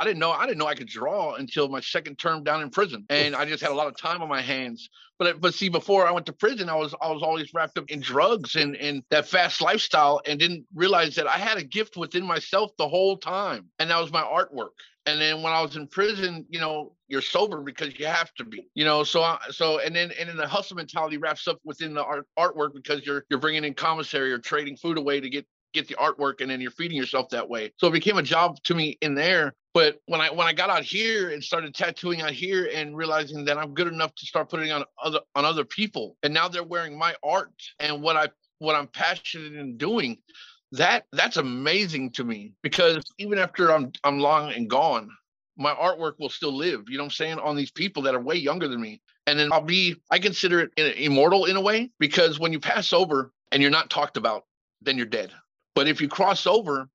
I 0.00 0.04
didn't 0.04 0.20
know 0.20 0.30
I 0.30 0.46
didn't 0.46 0.58
know 0.58 0.66
I 0.66 0.74
could 0.74 0.88
draw 0.88 1.34
until 1.34 1.68
my 1.68 1.80
second 1.80 2.18
term 2.18 2.44
down 2.44 2.62
in 2.62 2.70
prison, 2.70 3.04
and 3.10 3.34
I 3.34 3.44
just 3.44 3.62
had 3.62 3.72
a 3.72 3.74
lot 3.74 3.88
of 3.88 3.96
time 3.96 4.22
on 4.22 4.28
my 4.28 4.40
hands. 4.40 4.88
But 5.18 5.40
but 5.40 5.54
see, 5.54 5.68
before 5.68 6.06
I 6.06 6.12
went 6.12 6.26
to 6.26 6.32
prison, 6.32 6.68
I 6.68 6.76
was 6.76 6.94
I 7.02 7.10
was 7.10 7.22
always 7.22 7.52
wrapped 7.52 7.78
up 7.78 7.90
in 7.90 8.00
drugs 8.00 8.54
and 8.54 8.76
and 8.76 9.02
that 9.10 9.26
fast 9.26 9.60
lifestyle, 9.60 10.20
and 10.24 10.38
didn't 10.38 10.66
realize 10.74 11.16
that 11.16 11.26
I 11.26 11.38
had 11.38 11.58
a 11.58 11.64
gift 11.64 11.96
within 11.96 12.24
myself 12.24 12.70
the 12.78 12.88
whole 12.88 13.16
time, 13.16 13.66
and 13.78 13.90
that 13.90 14.00
was 14.00 14.12
my 14.12 14.22
artwork. 14.22 14.70
And 15.06 15.20
then 15.20 15.42
when 15.42 15.52
I 15.52 15.62
was 15.62 15.74
in 15.74 15.86
prison, 15.88 16.44
you 16.50 16.60
know, 16.60 16.92
you're 17.08 17.22
sober 17.22 17.62
because 17.62 17.98
you 17.98 18.06
have 18.06 18.32
to 18.34 18.44
be, 18.44 18.68
you 18.74 18.84
know. 18.84 19.02
So 19.02 19.22
I, 19.22 19.38
so 19.50 19.80
and 19.80 19.96
then 19.96 20.12
and 20.18 20.28
then 20.28 20.36
the 20.36 20.46
hustle 20.46 20.76
mentality 20.76 21.16
wraps 21.16 21.48
up 21.48 21.58
within 21.64 21.94
the 21.94 22.04
art 22.04 22.26
artwork 22.38 22.74
because 22.74 23.04
you're 23.04 23.24
you're 23.30 23.40
bringing 23.40 23.64
in 23.64 23.74
commissary 23.74 24.32
or 24.32 24.38
trading 24.38 24.76
food 24.76 24.96
away 24.96 25.18
to 25.18 25.28
get 25.28 25.44
get 25.74 25.88
the 25.88 25.94
artwork 25.96 26.40
and 26.40 26.50
then 26.50 26.60
you're 26.60 26.70
feeding 26.70 26.96
yourself 26.96 27.28
that 27.30 27.48
way. 27.48 27.72
So 27.78 27.88
it 27.88 27.92
became 27.92 28.18
a 28.18 28.22
job 28.22 28.62
to 28.64 28.74
me 28.74 28.96
in 29.00 29.14
there 29.14 29.54
But 29.74 30.00
when 30.06 30.20
I 30.20 30.30
when 30.30 30.46
I 30.46 30.52
got 30.52 30.70
out 30.70 30.82
here 30.82 31.30
and 31.30 31.42
started 31.42 31.74
tattooing 31.74 32.22
out 32.22 32.32
here 32.32 32.70
and 32.74 32.96
realizing 32.96 33.44
that 33.44 33.58
I'm 33.58 33.74
good 33.74 33.88
enough 33.88 34.14
to 34.14 34.26
start 34.26 34.48
putting 34.48 34.72
on 34.72 34.84
other 35.02 35.20
on 35.34 35.44
other 35.44 35.64
people, 35.64 36.16
and 36.22 36.32
now 36.32 36.48
they're 36.48 36.64
wearing 36.64 36.98
my 36.98 37.14
art 37.22 37.52
and 37.78 38.02
what 38.02 38.16
I 38.16 38.28
what 38.58 38.74
I'm 38.74 38.88
passionate 38.88 39.54
in 39.54 39.76
doing, 39.76 40.18
that 40.72 41.04
that's 41.12 41.36
amazing 41.36 42.12
to 42.12 42.24
me 42.24 42.52
because 42.62 43.02
even 43.18 43.38
after 43.38 43.70
I'm 43.70 43.92
I'm 44.04 44.18
long 44.18 44.52
and 44.52 44.68
gone, 44.68 45.10
my 45.58 45.74
artwork 45.74 46.14
will 46.18 46.30
still 46.30 46.56
live. 46.56 46.84
You 46.88 46.96
know 46.96 47.02
what 47.02 47.08
I'm 47.08 47.10
saying? 47.10 47.38
On 47.40 47.56
these 47.56 47.70
people 47.70 48.02
that 48.02 48.14
are 48.14 48.20
way 48.20 48.36
younger 48.36 48.68
than 48.68 48.80
me. 48.80 49.02
And 49.26 49.38
then 49.38 49.52
I'll 49.52 49.60
be, 49.60 49.96
I 50.10 50.18
consider 50.20 50.70
it 50.74 50.96
immortal 50.96 51.44
in 51.44 51.56
a 51.56 51.60
way 51.60 51.90
because 51.98 52.40
when 52.40 52.52
you 52.52 52.60
pass 52.60 52.94
over 52.94 53.30
and 53.52 53.60
you're 53.60 53.70
not 53.70 53.90
talked 53.90 54.16
about, 54.16 54.44
then 54.80 54.96
you're 54.96 55.04
dead. 55.04 55.32
But 55.74 55.86
if 55.86 56.00
you 56.00 56.08
cross 56.08 56.46
over 56.46 56.88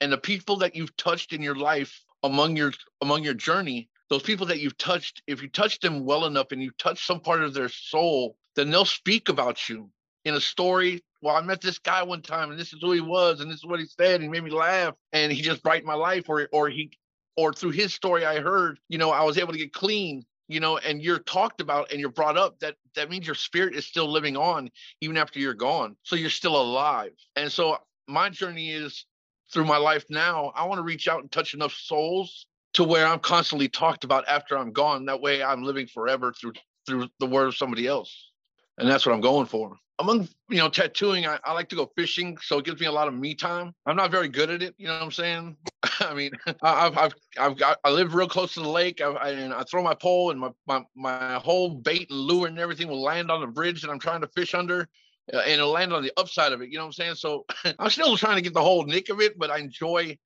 and 0.00 0.10
the 0.10 0.18
people 0.18 0.56
that 0.56 0.74
you've 0.74 0.96
touched 0.96 1.32
in 1.32 1.40
your 1.40 1.54
life 1.54 2.02
among 2.22 2.56
your 2.56 2.72
among 3.00 3.22
your 3.24 3.34
journey, 3.34 3.88
those 4.10 4.22
people 4.22 4.46
that 4.46 4.60
you've 4.60 4.78
touched, 4.78 5.22
if 5.26 5.42
you 5.42 5.48
touch 5.48 5.80
them 5.80 6.04
well 6.04 6.24
enough 6.24 6.52
and 6.52 6.62
you 6.62 6.70
touch 6.78 7.06
some 7.06 7.20
part 7.20 7.42
of 7.42 7.54
their 7.54 7.68
soul, 7.68 8.36
then 8.56 8.70
they'll 8.70 8.84
speak 8.84 9.28
about 9.28 9.68
you 9.68 9.90
in 10.24 10.34
a 10.34 10.40
story. 10.40 11.02
Well, 11.20 11.36
I 11.36 11.40
met 11.40 11.60
this 11.60 11.78
guy 11.78 12.02
one 12.02 12.22
time 12.22 12.50
and 12.50 12.58
this 12.58 12.72
is 12.72 12.78
who 12.80 12.92
he 12.92 13.00
was 13.00 13.40
and 13.40 13.50
this 13.50 13.58
is 13.58 13.66
what 13.66 13.80
he 13.80 13.86
said. 13.86 14.20
He 14.20 14.28
made 14.28 14.44
me 14.44 14.50
laugh 14.50 14.94
and 15.12 15.32
he 15.32 15.42
just 15.42 15.62
brightened 15.62 15.86
my 15.86 15.94
life 15.94 16.28
or 16.28 16.48
or 16.52 16.68
he 16.68 16.90
or 17.36 17.52
through 17.52 17.70
his 17.70 17.94
story 17.94 18.24
I 18.24 18.40
heard, 18.40 18.80
you 18.88 18.98
know, 18.98 19.10
I 19.10 19.22
was 19.22 19.38
able 19.38 19.52
to 19.52 19.58
get 19.58 19.72
clean, 19.72 20.24
you 20.48 20.60
know, 20.60 20.78
and 20.78 21.02
you're 21.02 21.20
talked 21.20 21.60
about 21.60 21.90
and 21.90 22.00
you're 22.00 22.10
brought 22.10 22.36
up 22.36 22.58
that 22.60 22.76
that 22.94 23.10
means 23.10 23.26
your 23.26 23.34
spirit 23.34 23.74
is 23.74 23.86
still 23.86 24.10
living 24.10 24.36
on 24.36 24.70
even 25.00 25.16
after 25.16 25.38
you're 25.38 25.54
gone. 25.54 25.96
So 26.02 26.16
you're 26.16 26.30
still 26.30 26.60
alive. 26.60 27.12
And 27.36 27.50
so 27.50 27.78
my 28.08 28.30
journey 28.30 28.70
is 28.70 29.04
through 29.52 29.64
my 29.64 29.78
life 29.78 30.04
now, 30.10 30.52
I 30.54 30.64
want 30.66 30.78
to 30.78 30.82
reach 30.82 31.08
out 31.08 31.20
and 31.20 31.30
touch 31.30 31.54
enough 31.54 31.72
souls 31.72 32.46
to 32.74 32.84
where 32.84 33.06
I'm 33.06 33.18
constantly 33.20 33.68
talked 33.68 34.04
about 34.04 34.28
after 34.28 34.56
I'm 34.56 34.72
gone. 34.72 35.06
That 35.06 35.20
way 35.20 35.42
I'm 35.42 35.62
living 35.62 35.86
forever 35.86 36.32
through 36.32 36.52
through 36.86 37.08
the 37.20 37.26
word 37.26 37.48
of 37.48 37.56
somebody 37.56 37.86
else. 37.86 38.30
And 38.78 38.88
that's 38.88 39.04
what 39.04 39.14
I'm 39.14 39.20
going 39.20 39.46
for. 39.46 39.76
Among 39.98 40.28
you 40.48 40.58
know 40.58 40.68
tattooing 40.68 41.26
I, 41.26 41.40
I, 41.44 41.52
like 41.52 41.68
to 41.70 41.76
go 41.76 41.90
fishing 41.96 42.38
so 42.40 42.58
it 42.58 42.64
gives 42.64 42.80
me 42.80 42.86
a 42.86 42.92
lot 42.92 43.08
of 43.08 43.14
me 43.14 43.34
time. 43.34 43.74
I'm 43.84 43.96
not 43.96 44.12
very 44.12 44.28
good 44.28 44.48
at 44.48 44.62
it 44.62 44.76
you 44.78 44.86
know 44.86 44.94
what 44.94 45.02
i'm 45.02 45.10
saying? 45.10 45.56
I 46.00 46.14
mean 46.14 46.30
i've 46.62 46.96
i've, 46.96 47.14
I've 47.36 47.56
got 47.58 47.78
i 47.82 47.90
live 47.90 48.14
real 48.14 48.28
close 48.28 48.54
to 48.54 48.60
the 48.60 48.68
lake. 48.68 49.00
I, 49.00 49.06
I, 49.06 49.30
and 49.30 49.52
i 49.52 49.64
throw 49.64 49.82
my 49.82 49.94
pole 49.94 50.30
and 50.30 50.38
my, 50.38 50.50
my 50.68 50.84
my 50.94 51.34
whole 51.34 51.70
bait 51.70 52.08
and 52.10 52.20
lure 52.20 52.46
and 52.46 52.60
everything 52.60 52.86
will 52.86 53.02
land 53.02 53.32
on 53.32 53.40
the 53.40 53.48
bridge 53.48 53.82
that 53.82 53.90
i'm 53.90 53.98
trying 53.98 54.20
to 54.20 54.28
fish 54.28 54.54
under 54.54 54.88
uh, 55.32 55.38
and 55.38 55.52
it'll 55.52 55.70
land 55.70 55.92
on 55.92 56.02
the 56.02 56.12
upside 56.16 56.52
of 56.52 56.60
it 56.60 56.70
you 56.70 56.76
know 56.76 56.84
what 56.84 56.88
i'm 56.88 56.92
saying? 56.92 57.14
So 57.14 57.44
i'm 57.78 57.90
still 57.90 58.16
trying 58.16 58.36
to 58.36 58.42
get 58.42 58.54
the 58.54 58.62
whole 58.62 58.84
nick 58.84 59.08
of 59.08 59.20
it 59.20 59.38
but 59.38 59.50
i 59.50 59.58
enjoy 59.58 60.16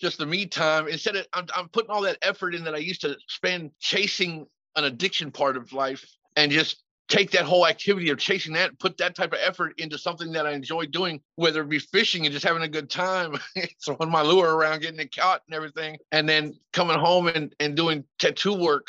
just 0.00 0.18
the 0.18 0.26
me 0.26 0.46
time. 0.46 0.88
Instead 0.88 1.14
of 1.16 1.26
I'm, 1.32 1.46
I'm 1.54 1.68
putting 1.68 1.90
all 1.90 2.02
that 2.02 2.18
effort 2.22 2.54
in 2.54 2.64
that 2.64 2.74
i 2.74 2.78
used 2.78 3.02
to 3.02 3.16
spend 3.28 3.70
chasing 3.80 4.46
an 4.76 4.84
addiction 4.84 5.30
part 5.30 5.56
of 5.56 5.72
life 5.72 6.04
and 6.36 6.50
just 6.50 6.82
take 7.08 7.30
that 7.30 7.44
whole 7.44 7.66
activity 7.66 8.08
of 8.08 8.18
chasing 8.18 8.54
that, 8.54 8.78
put 8.78 8.96
that 8.96 9.14
type 9.14 9.32
of 9.32 9.38
effort 9.42 9.74
into 9.78 9.98
something 9.98 10.32
that 10.32 10.46
I 10.46 10.52
enjoy 10.52 10.86
doing, 10.86 11.20
whether 11.36 11.60
it 11.60 11.68
be 11.68 11.78
fishing 11.78 12.24
and 12.24 12.32
just 12.32 12.46
having 12.46 12.62
a 12.62 12.68
good 12.68 12.88
time, 12.88 13.34
throwing 13.84 14.10
my 14.10 14.22
lure 14.22 14.56
around, 14.56 14.80
getting 14.80 14.98
it 14.98 15.14
caught 15.14 15.42
and 15.46 15.54
everything, 15.54 15.98
and 16.10 16.26
then 16.26 16.54
coming 16.72 16.98
home 16.98 17.26
and, 17.26 17.54
and 17.60 17.76
doing 17.76 18.04
tattoo 18.18 18.54
work 18.54 18.86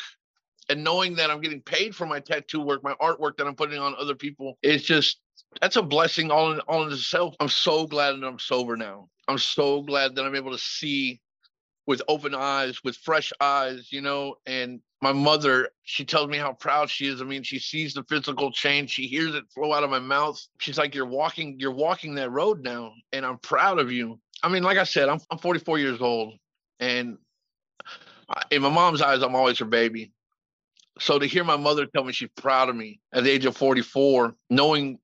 and 0.70 0.82
knowing 0.82 1.14
that 1.16 1.30
I'm 1.30 1.42
getting 1.42 1.60
paid 1.60 1.94
for 1.94 2.06
my 2.06 2.20
tattoo 2.20 2.62
work, 2.62 2.82
my 2.82 2.94
artwork 2.94 3.36
that 3.36 3.46
I'm 3.46 3.56
putting 3.56 3.78
on 3.78 3.94
other 3.98 4.14
people, 4.14 4.56
it's 4.62 4.84
just 4.84 5.18
that's 5.60 5.76
a 5.76 5.82
blessing 5.82 6.30
all 6.30 6.52
in 6.52 6.60
all 6.60 6.86
in 6.86 6.92
itself. 6.92 7.34
I'm 7.40 7.48
so 7.48 7.86
glad 7.86 8.12
that 8.12 8.26
I'm 8.26 8.38
sober 8.38 8.76
now. 8.76 9.08
I'm 9.28 9.38
so 9.38 9.82
glad 9.82 10.14
that 10.14 10.24
I'm 10.24 10.34
able 10.34 10.52
to 10.52 10.58
see 10.58 11.20
with 11.86 12.02
open 12.08 12.34
eyes, 12.34 12.82
with 12.82 12.96
fresh 12.96 13.32
eyes, 13.40 13.88
you 13.90 14.00
know. 14.00 14.36
And 14.46 14.80
my 15.02 15.12
mother, 15.12 15.68
she 15.82 16.04
tells 16.04 16.28
me 16.28 16.38
how 16.38 16.52
proud 16.54 16.88
she 16.88 17.06
is. 17.06 17.20
I 17.20 17.24
mean, 17.24 17.42
she 17.42 17.58
sees 17.58 17.94
the 17.94 18.04
physical 18.04 18.52
change, 18.52 18.90
she 18.90 19.06
hears 19.06 19.34
it 19.34 19.44
flow 19.54 19.72
out 19.72 19.84
of 19.84 19.90
my 19.90 19.98
mouth. 19.98 20.40
She's 20.58 20.78
like, 20.78 20.94
You're 20.94 21.06
walking, 21.06 21.56
you're 21.58 21.72
walking 21.72 22.14
that 22.16 22.30
road 22.30 22.62
now, 22.62 22.92
and 23.12 23.24
I'm 23.24 23.38
proud 23.38 23.78
of 23.78 23.92
you. 23.92 24.18
I 24.42 24.48
mean, 24.48 24.62
like 24.62 24.78
I 24.78 24.84
said, 24.84 25.08
I'm, 25.08 25.20
I'm 25.30 25.38
44 25.38 25.78
years 25.78 26.00
old, 26.00 26.34
and 26.80 27.18
in 28.50 28.62
my 28.62 28.70
mom's 28.70 29.02
eyes, 29.02 29.22
I'm 29.22 29.34
always 29.34 29.58
her 29.58 29.64
baby. 29.64 30.12
So 31.00 31.18
to 31.18 31.26
hear 31.26 31.44
my 31.44 31.56
mother 31.56 31.86
tell 31.86 32.04
me 32.04 32.12
she's 32.12 32.28
proud 32.36 32.68
of 32.68 32.76
me 32.76 33.00
at 33.12 33.24
the 33.24 33.30
age 33.30 33.44
of 33.46 33.56
44, 33.56 34.34
knowing 34.50 34.98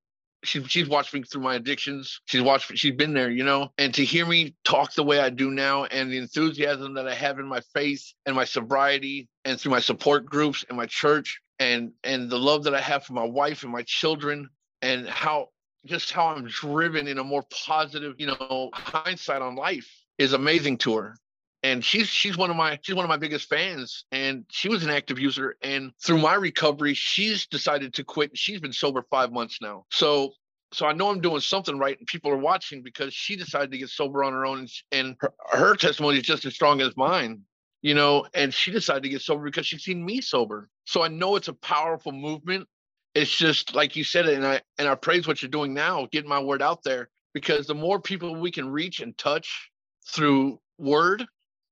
she, 0.44 0.62
she's 0.64 0.88
watched 0.88 1.12
me 1.12 1.22
through 1.22 1.42
my 1.42 1.54
addictions. 1.54 2.20
She's 2.26 2.42
watched, 2.42 2.76
she's 2.76 2.94
been 2.94 3.12
there, 3.12 3.30
you 3.30 3.44
know, 3.44 3.72
and 3.78 3.92
to 3.94 4.04
hear 4.04 4.26
me 4.26 4.54
talk 4.64 4.94
the 4.94 5.04
way 5.04 5.20
I 5.20 5.30
do 5.30 5.50
now 5.50 5.84
and 5.84 6.10
the 6.10 6.18
enthusiasm 6.18 6.94
that 6.94 7.06
I 7.06 7.14
have 7.14 7.38
in 7.38 7.46
my 7.46 7.60
faith 7.74 8.12
and 8.26 8.34
my 8.34 8.44
sobriety 8.44 9.28
and 9.44 9.60
through 9.60 9.72
my 9.72 9.80
support 9.80 10.26
groups 10.26 10.64
and 10.68 10.76
my 10.76 10.86
church 10.86 11.40
and, 11.58 11.92
and 12.04 12.30
the 12.30 12.38
love 12.38 12.64
that 12.64 12.74
I 12.74 12.80
have 12.80 13.04
for 13.04 13.12
my 13.12 13.24
wife 13.24 13.62
and 13.62 13.72
my 13.72 13.82
children 13.82 14.48
and 14.82 15.08
how 15.08 15.48
just 15.86 16.12
how 16.12 16.28
I'm 16.28 16.46
driven 16.46 17.08
in 17.08 17.18
a 17.18 17.24
more 17.24 17.44
positive, 17.50 18.14
you 18.18 18.26
know, 18.26 18.70
hindsight 18.74 19.40
on 19.40 19.56
life 19.56 19.90
is 20.18 20.34
amazing 20.34 20.76
to 20.78 20.96
her 20.96 21.16
and 21.62 21.84
she's 21.84 22.08
she's 22.08 22.36
one 22.36 22.50
of 22.50 22.56
my 22.56 22.78
she's 22.82 22.94
one 22.94 23.04
of 23.04 23.08
my 23.08 23.16
biggest 23.16 23.48
fans 23.48 24.04
and 24.12 24.44
she 24.50 24.68
was 24.68 24.82
an 24.84 24.90
active 24.90 25.18
user 25.18 25.56
and 25.62 25.92
through 26.02 26.18
my 26.18 26.34
recovery 26.34 26.94
she's 26.94 27.46
decided 27.46 27.92
to 27.94 28.04
quit 28.04 28.36
she's 28.36 28.60
been 28.60 28.72
sober 28.72 29.04
five 29.10 29.32
months 29.32 29.58
now. 29.60 29.84
So 29.90 30.32
so 30.72 30.86
i 30.86 30.92
know 30.92 31.10
i'm 31.10 31.20
doing 31.20 31.40
something 31.40 31.78
right 31.78 31.98
and 31.98 32.06
people 32.06 32.30
are 32.30 32.36
watching 32.36 32.82
because 32.82 33.12
she 33.12 33.36
decided 33.36 33.70
to 33.72 33.78
get 33.78 33.88
sober 33.88 34.22
on 34.22 34.32
her 34.32 34.46
own 34.46 34.66
and, 34.92 35.16
her, 35.20 35.32
her 35.50 35.76
testimony 35.76 36.18
is 36.18 36.22
just 36.22 36.44
as 36.44 36.54
strong 36.54 36.80
as 36.80 36.96
mine 36.96 37.40
you 37.82 37.94
know 37.94 38.24
and 38.34 38.54
she 38.54 38.70
decided 38.70 39.02
to 39.02 39.08
get 39.08 39.20
sober 39.20 39.44
because 39.44 39.66
she's 39.66 39.82
seen 39.82 40.04
me 40.04 40.20
sober. 40.20 40.68
So 40.84 41.02
i 41.02 41.08
know 41.08 41.36
it's 41.36 41.48
a 41.48 41.54
powerful 41.54 42.12
movement. 42.12 42.66
It's 43.14 43.36
just 43.36 43.74
like 43.74 43.96
you 43.96 44.04
said 44.04 44.26
and 44.26 44.46
i 44.46 44.60
and 44.78 44.88
i 44.88 44.94
praise 44.94 45.26
what 45.26 45.42
you're 45.42 45.50
doing 45.50 45.74
now 45.74 46.06
getting 46.10 46.30
my 46.30 46.40
word 46.40 46.62
out 46.62 46.82
there 46.84 47.10
because 47.34 47.66
the 47.66 47.74
more 47.74 48.00
people 48.00 48.34
we 48.34 48.50
can 48.50 48.70
reach 48.70 49.00
and 49.00 49.16
touch 49.18 49.70
through 50.06 50.58
word 50.78 51.26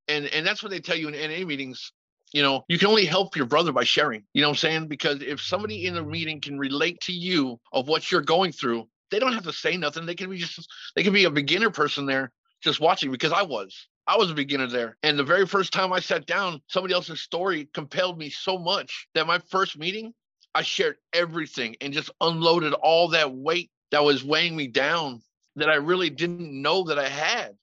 and 0.09 0.25
and 0.27 0.45
that's 0.45 0.63
what 0.63 0.71
they 0.71 0.79
tell 0.79 0.97
you 0.97 1.09
in 1.09 1.13
NA 1.13 1.45
meetings. 1.45 1.91
You 2.33 2.43
know, 2.43 2.63
you 2.67 2.77
can 2.77 2.89
only 2.89 3.05
help 3.05 3.35
your 3.35 3.47
brother 3.47 3.71
by 3.71 3.83
sharing. 3.83 4.23
You 4.33 4.41
know 4.41 4.49
what 4.49 4.63
I'm 4.63 4.69
saying? 4.69 4.87
Because 4.87 5.21
if 5.21 5.41
somebody 5.41 5.87
in 5.87 5.97
a 5.97 6.03
meeting 6.03 6.41
can 6.41 6.59
relate 6.59 6.99
to 7.01 7.11
you 7.11 7.59
of 7.73 7.87
what 7.87 8.11
you're 8.11 8.21
going 8.21 8.51
through, 8.51 8.87
they 9.09 9.17
don't 9.17 9.33
have 9.33 9.45
to 9.45 9.53
say 9.53 9.77
nothing. 9.77 10.05
They 10.05 10.15
can 10.15 10.29
be 10.29 10.37
just 10.37 10.67
they 10.95 11.03
can 11.03 11.13
be 11.13 11.23
a 11.23 11.31
beginner 11.31 11.71
person 11.71 12.05
there 12.05 12.31
just 12.61 12.79
watching 12.79 13.11
because 13.11 13.31
I 13.31 13.43
was. 13.43 13.87
I 14.07 14.17
was 14.17 14.31
a 14.31 14.35
beginner 14.35 14.67
there. 14.67 14.97
And 15.03 15.19
the 15.19 15.23
very 15.23 15.45
first 15.45 15.71
time 15.71 15.93
I 15.93 15.99
sat 15.99 16.25
down, 16.25 16.61
somebody 16.67 16.95
else's 16.95 17.21
story 17.21 17.69
compelled 17.73 18.17
me 18.17 18.31
so 18.31 18.57
much 18.57 19.07
that 19.13 19.27
my 19.27 19.39
first 19.49 19.77
meeting, 19.77 20.13
I 20.55 20.63
shared 20.63 20.97
everything 21.13 21.75
and 21.79 21.93
just 21.93 22.09
unloaded 22.19 22.73
all 22.73 23.09
that 23.09 23.31
weight 23.31 23.69
that 23.91 24.03
was 24.03 24.23
weighing 24.23 24.55
me 24.55 24.67
down 24.67 25.21
that 25.55 25.69
I 25.69 25.75
really 25.75 26.09
didn't 26.09 26.61
know 26.61 26.83
that 26.85 26.97
I 26.97 27.07
had 27.07 27.55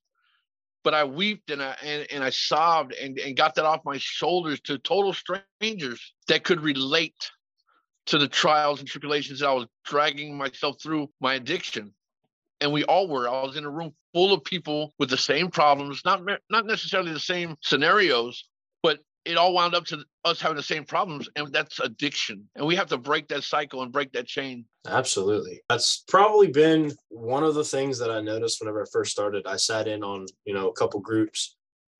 but 0.87 0.93
I 0.93 1.03
wept 1.03 1.51
and 1.51 1.61
I 1.61 1.75
and, 1.83 2.07
and 2.13 2.23
I 2.23 2.29
sobbed 2.29 2.93
and, 2.93 3.19
and 3.19 3.35
got 3.35 3.55
that 3.55 3.65
off 3.65 3.81
my 3.83 3.97
shoulders 3.97 4.61
to 4.61 4.77
total 4.77 5.11
strangers 5.11 6.13
that 6.29 6.45
could 6.45 6.61
relate 6.61 7.29
to 8.05 8.17
the 8.17 8.29
trials 8.29 8.79
and 8.79 8.87
tribulations 8.87 9.41
that 9.41 9.49
I 9.49 9.51
was 9.51 9.65
dragging 9.83 10.37
myself 10.37 10.77
through 10.81 11.09
my 11.19 11.33
addiction. 11.33 11.93
And 12.61 12.71
we 12.71 12.85
all 12.85 13.09
were. 13.09 13.27
I 13.27 13.43
was 13.43 13.57
in 13.57 13.65
a 13.65 13.69
room 13.69 13.93
full 14.13 14.31
of 14.33 14.45
people 14.45 14.93
with 14.97 15.09
the 15.09 15.17
same 15.17 15.49
problems, 15.49 16.03
not 16.05 16.21
not 16.49 16.65
necessarily 16.65 17.11
the 17.11 17.19
same 17.19 17.57
scenarios, 17.61 18.45
but 18.81 18.99
it 19.25 19.35
all 19.35 19.53
wound 19.53 19.75
up 19.75 19.83
to 19.87 20.05
us 20.27 20.41
having 20.41 20.57
the 20.57 20.63
same 20.63 20.83
problems 20.83 21.29
and 21.35 21.51
that's 21.51 21.79
addiction. 21.79 22.47
And 22.55 22.65
we 22.65 22.75
have 22.75 22.87
to 22.87 22.97
break 22.97 23.27
that 23.29 23.43
cycle 23.43 23.81
and 23.81 23.91
break 23.91 24.11
that 24.13 24.27
chain. 24.27 24.65
Absolutely. 24.87 25.61
That's 25.69 26.03
probably 26.07 26.47
been 26.47 26.93
one 27.09 27.43
of 27.43 27.55
the 27.55 27.63
things 27.63 27.99
that 27.99 28.11
i 28.11 28.21
noticed 28.21 28.61
whenever 28.61 28.81
i 28.81 28.85
first 28.91 29.11
started. 29.11 29.45
I 29.45 29.57
sat 29.57 29.87
in 29.87 30.03
on 30.03 30.25
you 30.45 30.53
know 30.53 30.69
a 30.69 30.73
couple 30.73 30.99
groups 30.99 31.55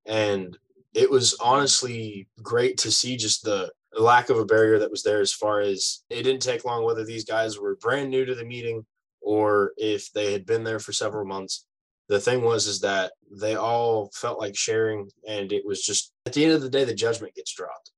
and 0.06 0.58
it 0.94 1.10
was 1.10 1.36
honestly 1.42 2.28
great 2.42 2.78
to 2.80 2.92
see 2.92 3.18
just 3.18 3.44
the 3.44 3.72
lack 3.98 4.30
of 4.30 4.38
a 4.38 4.46
barrier 4.46 4.80
that 4.80 4.92
was 4.92 5.04
there 5.04 5.22
as 5.22 5.34
far 5.34 5.60
as 5.60 6.04
it 6.10 6.24
didn't 6.24 6.42
take 6.42 6.66
long 6.66 6.84
whether 6.84 7.04
these 7.04 7.26
guys 7.26 7.60
were 7.60 7.76
brand 7.78 8.10
new 8.10 8.26
to 8.26 8.36
the 8.36 8.46
meeting 8.46 8.86
or 9.22 9.74
if 9.78 10.12
they 10.14 10.32
had 10.32 10.46
been 10.46 10.64
there 10.64 10.80
for 10.80 10.94
several 10.94 11.26
months. 11.26 11.66
The 12.10 12.20
thing 12.20 12.42
was 12.42 12.68
is 12.68 12.80
that 12.82 13.12
they 13.30 13.56
all 13.56 14.10
felt 14.14 14.40
like 14.40 14.56
sharing 14.56 15.10
and 15.28 15.52
it 15.52 15.66
was 15.66 15.84
just 15.84 16.14
at 16.26 16.34
the 16.34 16.46
end 16.46 16.54
of 16.54 16.62
the 16.62 16.70
day 16.70 16.86
the 16.86 16.94
judgment 16.94 17.36
gets 17.36 17.54
dropped 17.54 17.92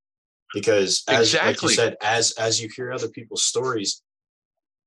because 0.52 1.02
as 1.08 1.20
exactly. 1.34 1.50
like 1.50 1.62
you 1.62 1.68
said 1.68 1.96
as 2.02 2.32
as 2.32 2.60
you 2.60 2.68
hear 2.74 2.92
other 2.92 3.08
people's 3.08 3.44
stories 3.44 4.02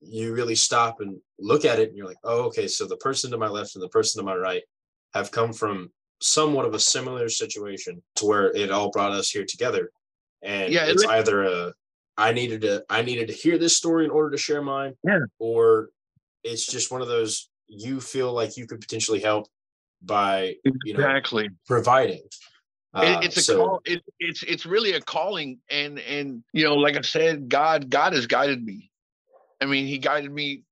you 0.01 0.33
really 0.33 0.55
stop 0.55 0.99
and 0.99 1.17
look 1.39 1.65
at 1.65 1.79
it 1.79 1.89
and 1.89 1.97
you're 1.97 2.07
like 2.07 2.17
oh 2.23 2.43
okay 2.43 2.67
so 2.67 2.85
the 2.85 2.97
person 2.97 3.31
to 3.31 3.37
my 3.37 3.47
left 3.47 3.75
and 3.75 3.83
the 3.83 3.89
person 3.89 4.19
to 4.19 4.25
my 4.25 4.35
right 4.35 4.63
have 5.13 5.31
come 5.31 5.53
from 5.53 5.89
somewhat 6.21 6.65
of 6.65 6.73
a 6.73 6.79
similar 6.79 7.29
situation 7.29 8.01
to 8.15 8.25
where 8.25 8.55
it 8.55 8.71
all 8.71 8.89
brought 8.91 9.11
us 9.11 9.29
here 9.29 9.45
together 9.47 9.91
and 10.41 10.73
yeah, 10.73 10.85
it's 10.85 11.03
it, 11.03 11.09
either 11.09 11.43
a 11.43 11.73
i 12.17 12.31
needed 12.31 12.61
to 12.61 12.83
i 12.89 13.01
needed 13.01 13.27
to 13.27 13.33
hear 13.33 13.57
this 13.57 13.77
story 13.77 14.05
in 14.05 14.11
order 14.11 14.29
to 14.29 14.37
share 14.37 14.61
mine 14.61 14.93
yeah. 15.03 15.19
or 15.39 15.89
it's 16.43 16.65
just 16.65 16.91
one 16.91 17.01
of 17.01 17.07
those 17.07 17.49
you 17.67 17.99
feel 17.99 18.31
like 18.33 18.57
you 18.57 18.67
could 18.67 18.79
potentially 18.79 19.19
help 19.19 19.47
by 20.01 20.53
you 20.83 20.93
know 20.93 21.21
providing 21.65 22.21
Uh, 22.93 23.19
It, 23.21 23.25
it's 23.25 23.37
a 23.37 23.41
so- 23.41 23.57
call. 23.57 23.81
It, 23.85 24.03
it's 24.19 24.43
it's 24.43 24.65
really 24.65 24.93
a 24.93 25.01
calling, 25.01 25.59
and 25.69 25.99
and 25.99 26.43
you 26.53 26.63
know, 26.63 26.75
like 26.75 26.95
I 26.95 27.01
said, 27.01 27.49
God 27.49 27.89
God 27.89 28.13
has 28.13 28.27
guided 28.27 28.63
me. 28.63 28.91
I 29.61 29.65
mean, 29.65 29.87
He 29.87 29.97
guided 29.97 30.31
me. 30.31 30.63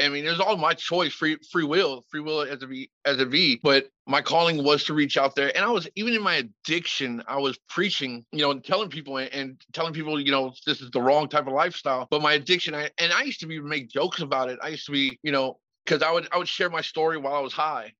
I 0.00 0.08
mean, 0.08 0.24
it 0.24 0.30
was 0.30 0.38
all 0.38 0.56
my 0.56 0.74
choice, 0.74 1.12
free 1.12 1.38
free 1.50 1.64
will, 1.64 2.04
free 2.08 2.20
will 2.20 2.42
as 2.42 2.62
a 2.62 2.66
V 2.68 2.88
as 3.04 3.18
a 3.18 3.24
V. 3.24 3.58
But 3.64 3.90
my 4.06 4.22
calling 4.22 4.62
was 4.62 4.84
to 4.84 4.94
reach 4.94 5.16
out 5.16 5.34
there, 5.34 5.50
and 5.56 5.64
I 5.64 5.70
was 5.70 5.88
even 5.96 6.14
in 6.14 6.22
my 6.22 6.36
addiction. 6.36 7.20
I 7.26 7.38
was 7.38 7.58
preaching, 7.68 8.24
you 8.30 8.38
know, 8.42 8.52
and 8.52 8.62
telling 8.62 8.88
people 8.90 9.16
and, 9.16 9.32
and 9.34 9.60
telling 9.72 9.92
people, 9.92 10.20
you 10.20 10.30
know, 10.30 10.52
this 10.66 10.80
is 10.80 10.92
the 10.92 11.02
wrong 11.02 11.28
type 11.28 11.48
of 11.48 11.52
lifestyle. 11.52 12.06
But 12.12 12.22
my 12.22 12.34
addiction, 12.34 12.76
I 12.76 12.90
and 12.98 13.12
I 13.12 13.22
used 13.22 13.40
to 13.40 13.46
be 13.48 13.58
make 13.58 13.88
jokes 13.88 14.20
about 14.20 14.50
it. 14.50 14.60
I 14.62 14.68
used 14.68 14.86
to 14.86 14.92
be, 14.92 15.18
you 15.24 15.32
know, 15.32 15.58
because 15.84 16.00
I 16.00 16.12
would 16.12 16.28
I 16.32 16.38
would 16.38 16.48
share 16.48 16.70
my 16.70 16.80
story 16.82 17.18
while 17.18 17.34
I 17.34 17.40
was 17.40 17.52
high 17.52 17.92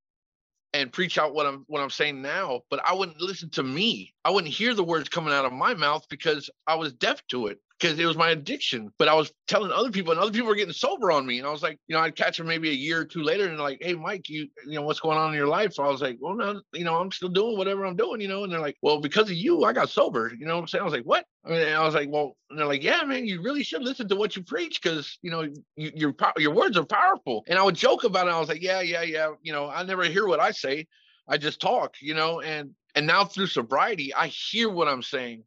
and 0.73 0.91
preach 0.93 1.17
out 1.17 1.33
what 1.33 1.45
I'm 1.45 1.65
what 1.67 1.81
I'm 1.81 1.89
saying 1.89 2.21
now, 2.21 2.61
but 2.69 2.81
I 2.85 2.93
wouldn't 2.93 3.21
listen 3.21 3.49
to 3.51 3.63
me. 3.63 4.13
I 4.25 4.31
wouldn't 4.31 4.53
hear 4.53 4.73
the 4.73 4.83
words 4.83 5.09
coming 5.09 5.33
out 5.33 5.45
of 5.45 5.53
my 5.53 5.73
mouth 5.73 6.05
because 6.09 6.49
I 6.67 6.75
was 6.75 6.93
deaf 6.93 7.25
to 7.29 7.47
it 7.47 7.59
because 7.79 7.97
it 7.97 8.05
was 8.05 8.17
my 8.17 8.31
addiction. 8.31 8.91
But 8.99 9.07
I 9.07 9.13
was 9.13 9.31
telling 9.47 9.71
other 9.71 9.91
people, 9.91 10.11
and 10.11 10.19
other 10.19 10.31
people 10.31 10.47
were 10.47 10.55
getting 10.55 10.73
sober 10.73 11.11
on 11.11 11.25
me. 11.25 11.39
And 11.39 11.47
I 11.47 11.51
was 11.51 11.63
like, 11.63 11.79
you 11.87 11.95
know, 11.95 12.01
I'd 12.01 12.15
catch 12.15 12.37
them 12.37 12.47
maybe 12.47 12.69
a 12.69 12.73
year 12.73 13.01
or 13.01 13.05
two 13.05 13.23
later, 13.23 13.45
and 13.45 13.53
they're 13.53 13.63
like, 13.63 13.79
"Hey, 13.81 13.93
Mike, 13.93 14.29
you 14.29 14.47
you 14.65 14.73
know 14.73 14.81
what's 14.81 14.99
going 14.99 15.17
on 15.17 15.29
in 15.29 15.35
your 15.35 15.47
life?" 15.47 15.73
So 15.73 15.83
I 15.83 15.89
was 15.89 16.01
like, 16.01 16.17
"Well, 16.19 16.35
no, 16.35 16.61
you 16.73 16.83
know, 16.83 16.99
I'm 16.99 17.11
still 17.11 17.29
doing 17.29 17.57
whatever 17.57 17.85
I'm 17.85 17.95
doing, 17.95 18.21
you 18.21 18.27
know." 18.27 18.43
And 18.43 18.51
they're 18.51 18.59
like, 18.59 18.77
"Well, 18.81 18.99
because 18.99 19.29
of 19.29 19.35
you, 19.35 19.63
I 19.63 19.73
got 19.73 19.89
sober." 19.89 20.31
You 20.37 20.45
know 20.45 20.55
what 20.55 20.61
I'm 20.61 20.67
saying? 20.67 20.81
I 20.81 20.85
was 20.85 20.93
like, 20.93 21.05
"What?" 21.05 21.25
I 21.45 21.49
mean, 21.49 21.67
I 21.67 21.83
was 21.85 21.95
like, 21.95 22.09
"Well," 22.09 22.35
and 22.49 22.59
they're 22.59 22.67
like, 22.67 22.83
"Yeah, 22.83 23.03
man, 23.03 23.25
you 23.25 23.41
really 23.41 23.63
should 23.63 23.83
listen 23.83 24.07
to 24.09 24.15
what 24.15 24.35
you 24.35 24.43
preach 24.43 24.81
because 24.81 25.17
you 25.21 25.31
know 25.31 25.41
you, 25.75 25.91
your 25.95 26.15
your 26.37 26.53
words 26.53 26.77
are 26.77 26.85
powerful." 26.85 27.43
And 27.47 27.57
I 27.57 27.63
would 27.63 27.75
joke 27.75 28.03
about 28.03 28.27
it. 28.27 28.31
I 28.31 28.39
was 28.39 28.49
like, 28.49 28.61
"Yeah, 28.61 28.81
yeah, 28.81 29.03
yeah." 29.03 29.31
You 29.41 29.53
know, 29.53 29.69
I 29.69 29.83
never 29.83 30.03
hear 30.03 30.27
what 30.27 30.39
I 30.39 30.51
say. 30.51 30.87
I 31.27 31.37
just 31.37 31.61
talk, 31.61 31.95
you 32.01 32.15
know, 32.15 32.41
and 32.41 32.71
and 32.95 33.05
now 33.05 33.23
through 33.23 33.47
sobriety, 33.47 34.13
I 34.13 34.27
hear 34.27 34.69
what 34.69 34.87
I'm 34.87 35.03
saying. 35.03 35.43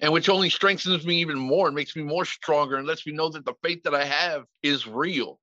And 0.00 0.12
which 0.12 0.28
only 0.28 0.50
strengthens 0.50 1.06
me 1.06 1.20
even 1.20 1.38
more 1.38 1.66
and 1.66 1.76
makes 1.76 1.96
me 1.96 2.02
more 2.02 2.24
stronger 2.24 2.76
and 2.76 2.86
lets 2.86 3.06
me 3.06 3.12
know 3.12 3.30
that 3.30 3.44
the 3.44 3.54
faith 3.62 3.82
that 3.84 3.94
I 3.94 4.04
have 4.04 4.44
is 4.62 4.86
real. 4.86 5.40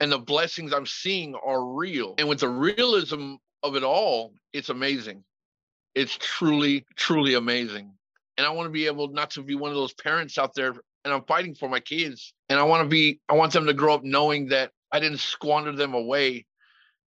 And 0.00 0.12
the 0.12 0.18
blessings 0.18 0.72
I'm 0.72 0.86
seeing 0.86 1.34
are 1.34 1.64
real. 1.64 2.14
And 2.18 2.28
with 2.28 2.40
the 2.40 2.48
realism 2.48 3.34
of 3.64 3.74
it 3.74 3.82
all, 3.82 4.32
it's 4.52 4.68
amazing. 4.68 5.24
It's 5.94 6.16
truly, 6.20 6.86
truly 6.94 7.34
amazing. 7.34 7.92
And 8.36 8.46
I 8.46 8.50
want 8.50 8.66
to 8.66 8.72
be 8.72 8.86
able 8.86 9.08
not 9.08 9.30
to 9.32 9.42
be 9.42 9.56
one 9.56 9.70
of 9.70 9.76
those 9.76 9.94
parents 9.94 10.38
out 10.38 10.54
there 10.54 10.74
and 11.04 11.12
I'm 11.12 11.24
fighting 11.24 11.54
for 11.54 11.68
my 11.68 11.80
kids. 11.80 12.34
And 12.48 12.60
I 12.60 12.62
want 12.62 12.84
to 12.84 12.88
be, 12.88 13.20
I 13.28 13.34
want 13.34 13.52
them 13.52 13.66
to 13.66 13.74
grow 13.74 13.94
up 13.94 14.04
knowing 14.04 14.48
that 14.48 14.70
I 14.92 15.00
didn't 15.00 15.18
squander 15.18 15.72
them 15.72 15.94
away 15.94 16.46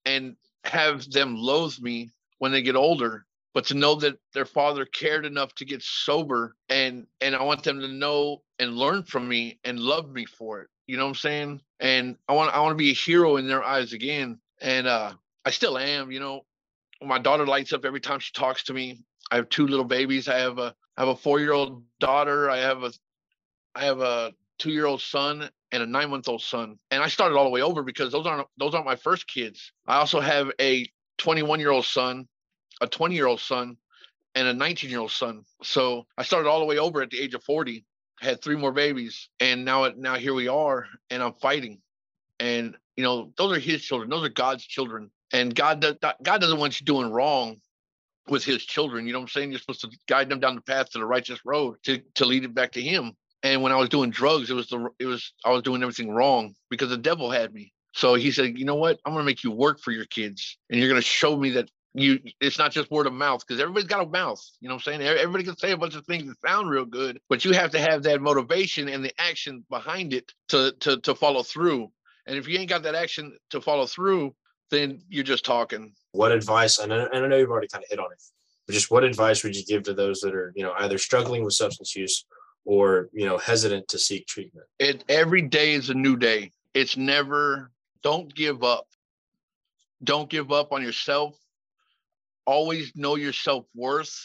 and 0.06 0.36
have 0.64 1.10
them 1.10 1.36
loathe 1.36 1.80
me 1.80 2.12
when 2.38 2.52
they 2.52 2.62
get 2.62 2.76
older 2.76 3.26
but 3.54 3.66
to 3.66 3.74
know 3.74 3.96
that 3.96 4.18
their 4.34 4.46
father 4.46 4.86
cared 4.86 5.26
enough 5.26 5.54
to 5.56 5.66
get 5.66 5.82
sober 5.84 6.56
and 6.70 7.08
and 7.22 7.36
i 7.36 7.44
want 7.44 7.64
them 7.64 7.80
to 7.80 7.88
know 7.88 8.42
and 8.60 8.76
learn 8.78 9.04
from 9.04 9.28
me 9.28 9.60
and 9.64 9.80
love 9.80 10.12
me 10.12 10.26
for 10.26 10.62
it 10.62 10.70
you 10.90 10.98
know 10.98 11.04
what 11.04 11.10
i'm 11.10 11.16
saying? 11.16 11.62
And 11.80 12.18
i 12.28 12.34
want 12.34 12.52
i 12.52 12.60
want 12.60 12.72
to 12.72 12.76
be 12.84 12.90
a 12.90 12.96
hero 12.96 13.38
in 13.38 13.48
their 13.48 13.64
eyes 13.64 13.94
again. 13.94 14.40
And 14.60 14.88
uh 14.88 15.14
i 15.46 15.52
still 15.52 15.78
am 15.78 16.12
you 16.12 16.20
know? 16.20 16.46
My 17.04 17.20
daughter 17.20 17.46
lights 17.46 17.74
up 17.74 17.86
every 17.86 18.02
time 18.02 18.20
she 18.20 18.32
talks 18.34 18.64
to 18.64 18.74
me. 18.74 19.04
I 19.32 19.36
have 19.36 19.50
two 19.50 19.68
little 19.68 19.86
babies. 19.86 20.28
I 20.28 20.40
have 20.40 20.58
a 20.58 20.74
i 20.98 21.02
have 21.02 21.10
a 21.10 21.16
four 21.16 21.40
year 21.40 21.54
old 21.54 21.84
daughter. 22.00 22.50
I 22.50 22.58
have 22.58 22.82
a 22.84 22.92
i 23.76 23.86
have 23.86 24.02
a 24.02 24.34
two 24.58 24.72
year 24.72 24.88
old 24.88 25.02
son 25.02 25.48
and 25.72 25.84
a 25.84 25.86
nine 25.86 26.10
month 26.10 26.28
old 26.28 26.42
son. 26.42 26.80
And 26.90 27.04
I 27.04 27.08
started 27.08 27.38
all 27.38 27.44
the 27.44 27.52
way 27.52 27.62
over 27.62 27.84
because 27.84 28.12
those 28.12 28.26
aren't 28.26 28.48
those 28.58 28.74
aren't 28.74 28.88
my 28.88 28.96
first 28.96 29.28
kids. 29.28 29.72
I 29.86 29.98
also 29.98 30.20
have 30.20 30.52
a 30.60 30.88
21 31.20 31.60
year 31.60 31.72
old 31.72 31.86
son, 31.86 32.28
a 32.82 32.88
20 32.88 33.16
year 33.16 33.28
old 33.28 33.40
son, 33.40 33.78
and 34.36 34.48
a 34.48 34.54
19 34.54 34.90
year 34.90 35.00
old 35.00 35.12
son. 35.12 35.44
So 35.64 36.06
I 36.18 36.24
started 36.24 36.50
all 36.50 36.60
the 36.60 36.66
way 36.66 36.78
over 36.78 37.02
at 37.02 37.10
the 37.10 37.20
age 37.20 37.34
of 37.34 37.44
40, 37.44 37.86
had 38.22 38.42
three 38.42 38.56
more 38.56 38.72
babies, 38.72 39.30
and 39.40 39.66
now 39.66 39.90
now 39.98 40.16
here 40.16 40.34
we 40.34 40.48
are, 40.48 40.88
and 41.10 41.22
I'm 41.24 41.34
fighting. 41.34 41.82
And 42.40 42.76
you 42.96 43.04
know, 43.04 43.32
those 43.38 43.56
are 43.56 43.60
his 43.60 43.82
children, 43.82 44.10
those 44.10 44.26
are 44.26 44.30
God's 44.30 44.66
children. 44.66 45.12
And 45.32 45.54
God 45.54 45.80
does 45.80 45.96
God 46.02 46.42
doesn't 46.42 46.60
want 46.60 46.80
you 46.80 46.86
doing 46.86 47.12
wrong 47.12 47.58
with 48.28 48.44
his 48.44 48.66
children. 48.66 49.06
You 49.06 49.14
know 49.14 49.20
what 49.20 49.24
I'm 49.24 49.30
saying? 49.30 49.52
You're 49.52 49.60
supposed 49.60 49.82
to 49.82 49.92
guide 50.08 50.30
them 50.30 50.40
down 50.40 50.56
the 50.56 50.62
path 50.62 50.90
to 50.92 51.00
the 51.00 51.06
righteous 51.06 51.40
road 51.46 51.78
to, 51.84 52.00
to 52.16 52.26
lead 52.26 52.44
it 52.44 52.54
back 52.54 52.72
to 52.74 52.82
him 52.82 53.16
and 53.44 53.62
when 53.62 53.72
I 53.72 53.76
was 53.78 53.90
doing 53.90 54.10
drugs, 54.10 54.50
it 54.50 54.54
was 54.54 54.68
the 54.68 54.90
it 55.00 55.06
was 55.06 55.34
I 55.46 55.52
was 55.52 55.62
doing 55.62 55.82
everything 55.82 56.12
wrong 56.12 56.56
because 56.70 56.90
the 56.90 56.98
devil 56.98 57.32
had 57.32 57.54
me. 57.54 57.74
So 57.94 58.16
he 58.16 58.32
said, 58.32 58.58
you 58.58 58.66
know 58.66 58.76
what? 58.76 59.00
I'm 59.06 59.14
gonna 59.14 59.24
make 59.24 59.44
you 59.44 59.52
work 59.52 59.80
for 59.80 59.92
your 59.92 60.06
kids, 60.06 60.58
and 60.70 60.80
you're 60.80 60.90
gonna 60.90 61.02
show 61.02 61.38
me 61.38 61.52
that 61.52 61.70
you 62.02 62.20
it's 62.40 62.60
not 62.60 62.72
just 62.72 62.92
word 62.92 63.08
of 63.08 63.14
mouth 63.14 63.46
because 63.46 63.62
everybody's 63.62 63.88
got 63.88 64.06
a 64.06 64.10
mouth. 64.10 64.42
You 64.60 64.70
know 64.70 64.76
what 64.76 64.88
I'm 64.88 65.00
saying? 65.00 65.02
Everybody 65.02 65.44
can 65.44 65.58
say 65.58 65.72
a 65.72 65.78
bunch 65.78 65.96
of 65.96 66.06
things 66.06 66.26
that 66.28 66.40
sound 66.48 66.70
real 66.70 66.86
good, 66.86 67.20
but 67.30 67.46
you 67.46 67.54
have 67.54 67.72
to 67.72 67.80
have 67.80 68.04
that 68.04 68.22
motivation 68.22 68.90
and 68.90 69.04
the 69.04 69.14
action 69.20 69.64
behind 69.70 70.14
it 70.14 70.32
to 70.50 70.74
to 70.82 71.00
to 71.02 71.16
follow 71.16 71.44
through. 71.44 71.92
And 72.26 72.38
if 72.38 72.48
you 72.48 72.60
ain't 72.60 72.70
got 72.70 72.84
that 72.84 72.96
action 72.96 73.38
to 73.50 73.62
follow 73.62 73.86
through, 73.88 74.36
then 74.70 75.02
you're 75.10 75.24
just 75.24 75.46
talking. 75.46 75.94
What 76.12 76.32
advice? 76.32 76.78
And 76.78 76.94
I, 76.94 77.06
and 77.06 77.26
I 77.26 77.28
know 77.28 77.38
you've 77.38 77.50
already 77.50 77.68
kind 77.68 77.84
of 77.84 77.90
hit 77.90 78.00
on 78.00 78.12
it, 78.12 78.22
but 78.68 78.74
just 78.74 78.92
what 78.92 79.04
advice 79.04 79.44
would 79.44 79.56
you 79.56 79.66
give 79.66 79.84
to 79.84 79.94
those 79.94 80.22
that 80.22 80.36
are 80.36 80.54
you 80.56 80.64
know 80.64 80.74
either 80.80 80.98
struggling 80.98 81.44
with 81.44 81.54
substance 81.54 81.96
use 81.96 82.26
or 82.66 83.10
you 83.14 83.26
know 83.26 83.38
hesitant 83.38 83.88
to 83.88 83.98
seek 83.98 84.28
treatment 84.28 84.68
It 84.78 85.04
every 85.10 85.42
day 85.42 85.74
is 85.74 85.90
a 85.90 85.94
new 85.94 86.16
day. 86.16 86.52
It's 86.74 86.98
never 86.98 87.72
don't 88.04 88.34
give 88.34 88.64
up. 88.64 88.88
Don't 90.04 90.30
give 90.30 90.52
up 90.52 90.72
on 90.72 90.82
yourself. 90.82 91.36
Always 92.46 92.92
know 92.96 93.16
your 93.16 93.34
self-worth. 93.34 94.16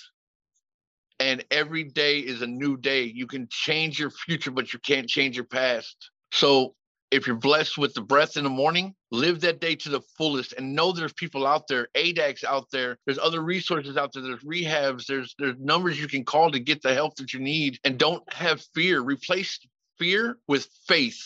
And 1.20 1.44
every 1.50 1.85
day 1.85 2.18
is 2.18 2.42
a 2.42 2.46
new 2.46 2.77
day. 2.77 3.05
You 3.05 3.27
can 3.27 3.46
change 3.50 3.98
your 3.98 4.11
future, 4.11 4.50
but 4.50 4.72
you 4.72 4.79
can't 4.81 5.09
change 5.09 5.37
your 5.37 5.44
past. 5.44 6.11
So 6.33 6.74
if 7.11 7.29
you're 7.29 7.37
blessed 7.37 7.79
with 7.79 7.94
the 7.94 8.00
breath 8.00 8.37
in 8.37 8.42
the 8.42 8.50
morning, 8.50 8.92
live 9.12 9.40
that 9.42 9.61
day 9.61 9.77
to 9.77 9.88
the 9.88 10.00
fullest 10.18 10.53
and 10.55 10.74
know 10.74 10.90
there's 10.90 11.12
people 11.12 11.46
out 11.46 11.68
there, 11.68 11.87
ADACs 11.94 12.42
out 12.42 12.66
there, 12.72 12.98
there's 13.07 13.20
other 13.20 13.40
resources 13.40 13.96
out 13.96 14.12
there, 14.12 14.22
there's 14.24 14.42
rehabs, 14.42 15.07
there's 15.07 15.33
there's 15.38 15.57
numbers 15.61 16.00
you 16.00 16.09
can 16.09 16.24
call 16.24 16.50
to 16.50 16.59
get 16.59 16.83
the 16.83 16.92
help 16.92 17.14
that 17.16 17.33
you 17.33 17.38
need 17.38 17.79
and 17.85 17.98
don't 17.98 18.24
have 18.33 18.64
fear. 18.74 19.00
Replace 19.00 19.61
fear 19.96 20.38
with 20.48 20.66
faith. 20.88 21.22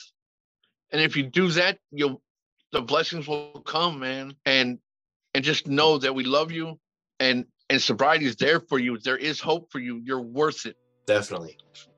And 0.92 1.00
if 1.00 1.16
you 1.16 1.22
do 1.22 1.48
that, 1.52 1.78
you'll 1.90 2.20
the 2.72 2.82
blessings 2.82 3.26
will 3.26 3.62
come, 3.64 4.00
man. 4.00 4.34
And 4.44 4.78
and 5.38 5.44
just 5.44 5.68
know 5.68 5.98
that 5.98 6.12
we 6.12 6.24
love 6.24 6.50
you 6.50 6.76
and 7.20 7.44
and 7.70 7.80
sobriety 7.80 8.26
is 8.26 8.34
there 8.34 8.58
for 8.58 8.80
you. 8.80 8.98
There 8.98 9.16
is 9.16 9.40
hope 9.40 9.70
for 9.70 9.78
you. 9.78 10.02
You're 10.04 10.20
worth 10.20 10.66
it. 10.66 10.74
definitely 11.06 11.56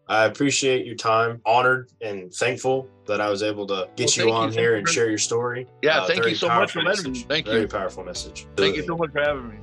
i 0.08 0.24
appreciate 0.24 0.84
your 0.84 0.96
time 0.96 1.40
honored 1.46 1.88
and 2.02 2.34
thankful 2.34 2.86
that 3.06 3.20
i 3.20 3.28
was 3.30 3.42
able 3.42 3.64
to 3.66 3.88
get 3.96 4.14
Well, 4.16 4.16
you 4.16 4.22
thank 4.22 4.26
you. 4.26 4.32
on 4.34 4.48
Thank 4.48 4.58
here 4.60 4.74
and 4.76 4.86
share 4.88 5.08
your 5.08 5.18
story 5.30 5.66
Yeah, 5.82 6.00
Uh, 6.00 6.06
thank 6.08 6.26
you 6.26 6.34
so 6.34 6.48
much 6.48 6.72
for 6.72 6.82
powerful 6.82 7.04
letting 7.04 7.12
me. 7.12 7.20
Thank 7.32 7.46
very 7.46 7.60
you. 7.62 7.66
Very 7.68 7.80
powerful 7.80 8.04
message 8.04 8.46
Thank 8.56 8.76
you 8.76 8.84
so 8.84 8.96
much 8.96 9.10
for 9.12 9.20
having 9.22 9.48
me. 9.48 9.56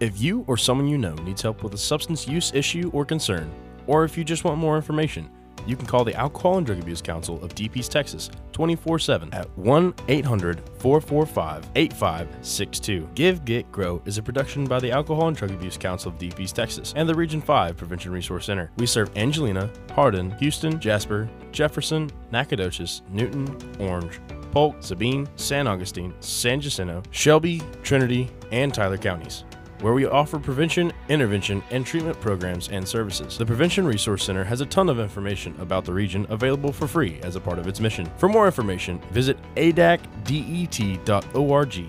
If 0.00 0.20
you 0.24 0.44
or 0.46 0.56
someone 0.56 0.88
you 0.88 0.98
know 0.98 1.14
needs 1.28 1.42
help 1.42 1.62
with 1.64 1.74
a 1.74 1.82
substance 1.92 2.26
use 2.26 2.48
issue 2.54 2.90
or 2.96 3.04
concern, 3.04 3.50
or 3.86 4.04
if 4.04 4.16
you 4.16 4.22
just 4.24 4.42
want 4.44 4.56
more 4.58 4.76
information, 4.76 5.28
you 5.66 5.76
can 5.76 5.86
call 5.86 6.04
the 6.04 6.14
Alcohol 6.14 6.58
and 6.58 6.66
Drug 6.66 6.80
Abuse 6.80 7.02
Council 7.02 7.42
of 7.42 7.54
Deep 7.54 7.76
East 7.76 7.92
Texas 7.92 8.30
24 8.52 8.98
7 8.98 9.32
at 9.32 9.48
1 9.58 9.94
800 10.08 10.62
445 10.78 11.70
8562. 11.74 13.08
Give, 13.14 13.44
Get, 13.44 13.70
Grow 13.72 14.02
is 14.04 14.18
a 14.18 14.22
production 14.22 14.64
by 14.64 14.80
the 14.80 14.90
Alcohol 14.90 15.28
and 15.28 15.36
Drug 15.36 15.50
Abuse 15.50 15.76
Council 15.76 16.10
of 16.12 16.18
Deep 16.18 16.38
East 16.40 16.56
Texas 16.56 16.92
and 16.96 17.08
the 17.08 17.14
Region 17.14 17.40
5 17.40 17.76
Prevention 17.76 18.12
Resource 18.12 18.46
Center. 18.46 18.70
We 18.76 18.86
serve 18.86 19.16
Angelina, 19.16 19.70
Hardin, 19.94 20.30
Houston, 20.32 20.80
Jasper, 20.80 21.28
Jefferson, 21.52 22.10
Nacogdoches, 22.30 23.02
Newton, 23.10 23.56
Orange, 23.78 24.20
Polk, 24.50 24.76
Sabine, 24.80 25.28
San 25.36 25.66
Augustine, 25.66 26.12
San 26.20 26.60
Jacinto, 26.60 27.02
Shelby, 27.10 27.62
Trinity, 27.82 28.30
and 28.50 28.72
Tyler 28.72 28.98
counties 28.98 29.44
where 29.82 29.92
we 29.92 30.06
offer 30.06 30.38
prevention, 30.38 30.92
intervention, 31.08 31.62
and 31.70 31.84
treatment 31.84 32.18
programs 32.20 32.68
and 32.70 32.88
services. 32.88 33.36
The 33.36 33.44
Prevention 33.44 33.84
Resource 33.86 34.24
Center 34.24 34.44
has 34.44 34.62
a 34.62 34.66
ton 34.66 34.88
of 34.88 34.98
information 34.98 35.54
about 35.60 35.84
the 35.84 35.92
region 35.92 36.26
available 36.30 36.72
for 36.72 36.86
free 36.86 37.20
as 37.22 37.36
a 37.36 37.40
part 37.40 37.58
of 37.58 37.66
its 37.66 37.80
mission. 37.80 38.10
For 38.16 38.28
more 38.28 38.46
information, 38.46 39.00
visit 39.10 39.36
adacdet.org 39.56 40.00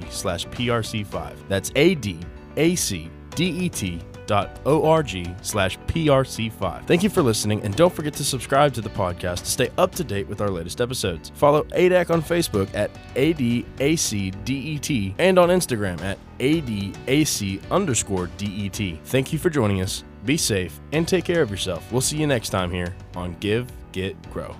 slash 0.10 0.46
prc5. 0.48 1.36
That's 1.48 1.72
A-D-A-C-D-E-T 1.76 3.14
org 4.66 5.36
slash 5.42 5.78
prc5 5.88 6.88
thank 6.88 7.04
you 7.04 7.10
for 7.10 7.22
listening 7.22 7.62
and 7.62 7.76
don't 7.76 7.94
forget 7.94 8.14
to 8.14 8.24
subscribe 8.24 8.74
to 8.74 8.82
the 8.82 8.90
podcast 8.90 9.40
to 9.40 9.46
stay 9.46 9.70
up 9.78 9.94
to 9.96 10.04
date 10.04 10.28
with 10.28 10.42
our 10.42 10.50
latest 10.50 10.82
episodes. 10.82 11.32
Follow 11.36 11.64
adac 11.64 12.10
on 12.10 12.22
facebook 12.22 12.74
at 12.74 12.92
adacdet 13.16 15.14
and 15.18 15.40
on 15.40 15.50
instagram 15.50 16.02
at 16.02 16.18
adac 16.40 17.62
underscore 17.72 18.30
det 18.38 19.00
thank 19.06 19.34
you 19.34 19.40
for 19.40 19.50
joining 19.50 19.82
us. 19.82 20.04
Be 20.26 20.38
safe 20.38 20.80
and 20.94 21.08
take 21.08 21.26
care 21.26 21.42
of 21.42 21.52
yourself. 21.52 21.92
We'll 21.92 22.02
see 22.02 22.18
you 22.18 22.28
next 22.28 22.50
time 22.50 22.72
here 22.72 22.96
on 23.16 23.36
give 23.40 23.68
get 23.92 24.20
grow 24.32 24.56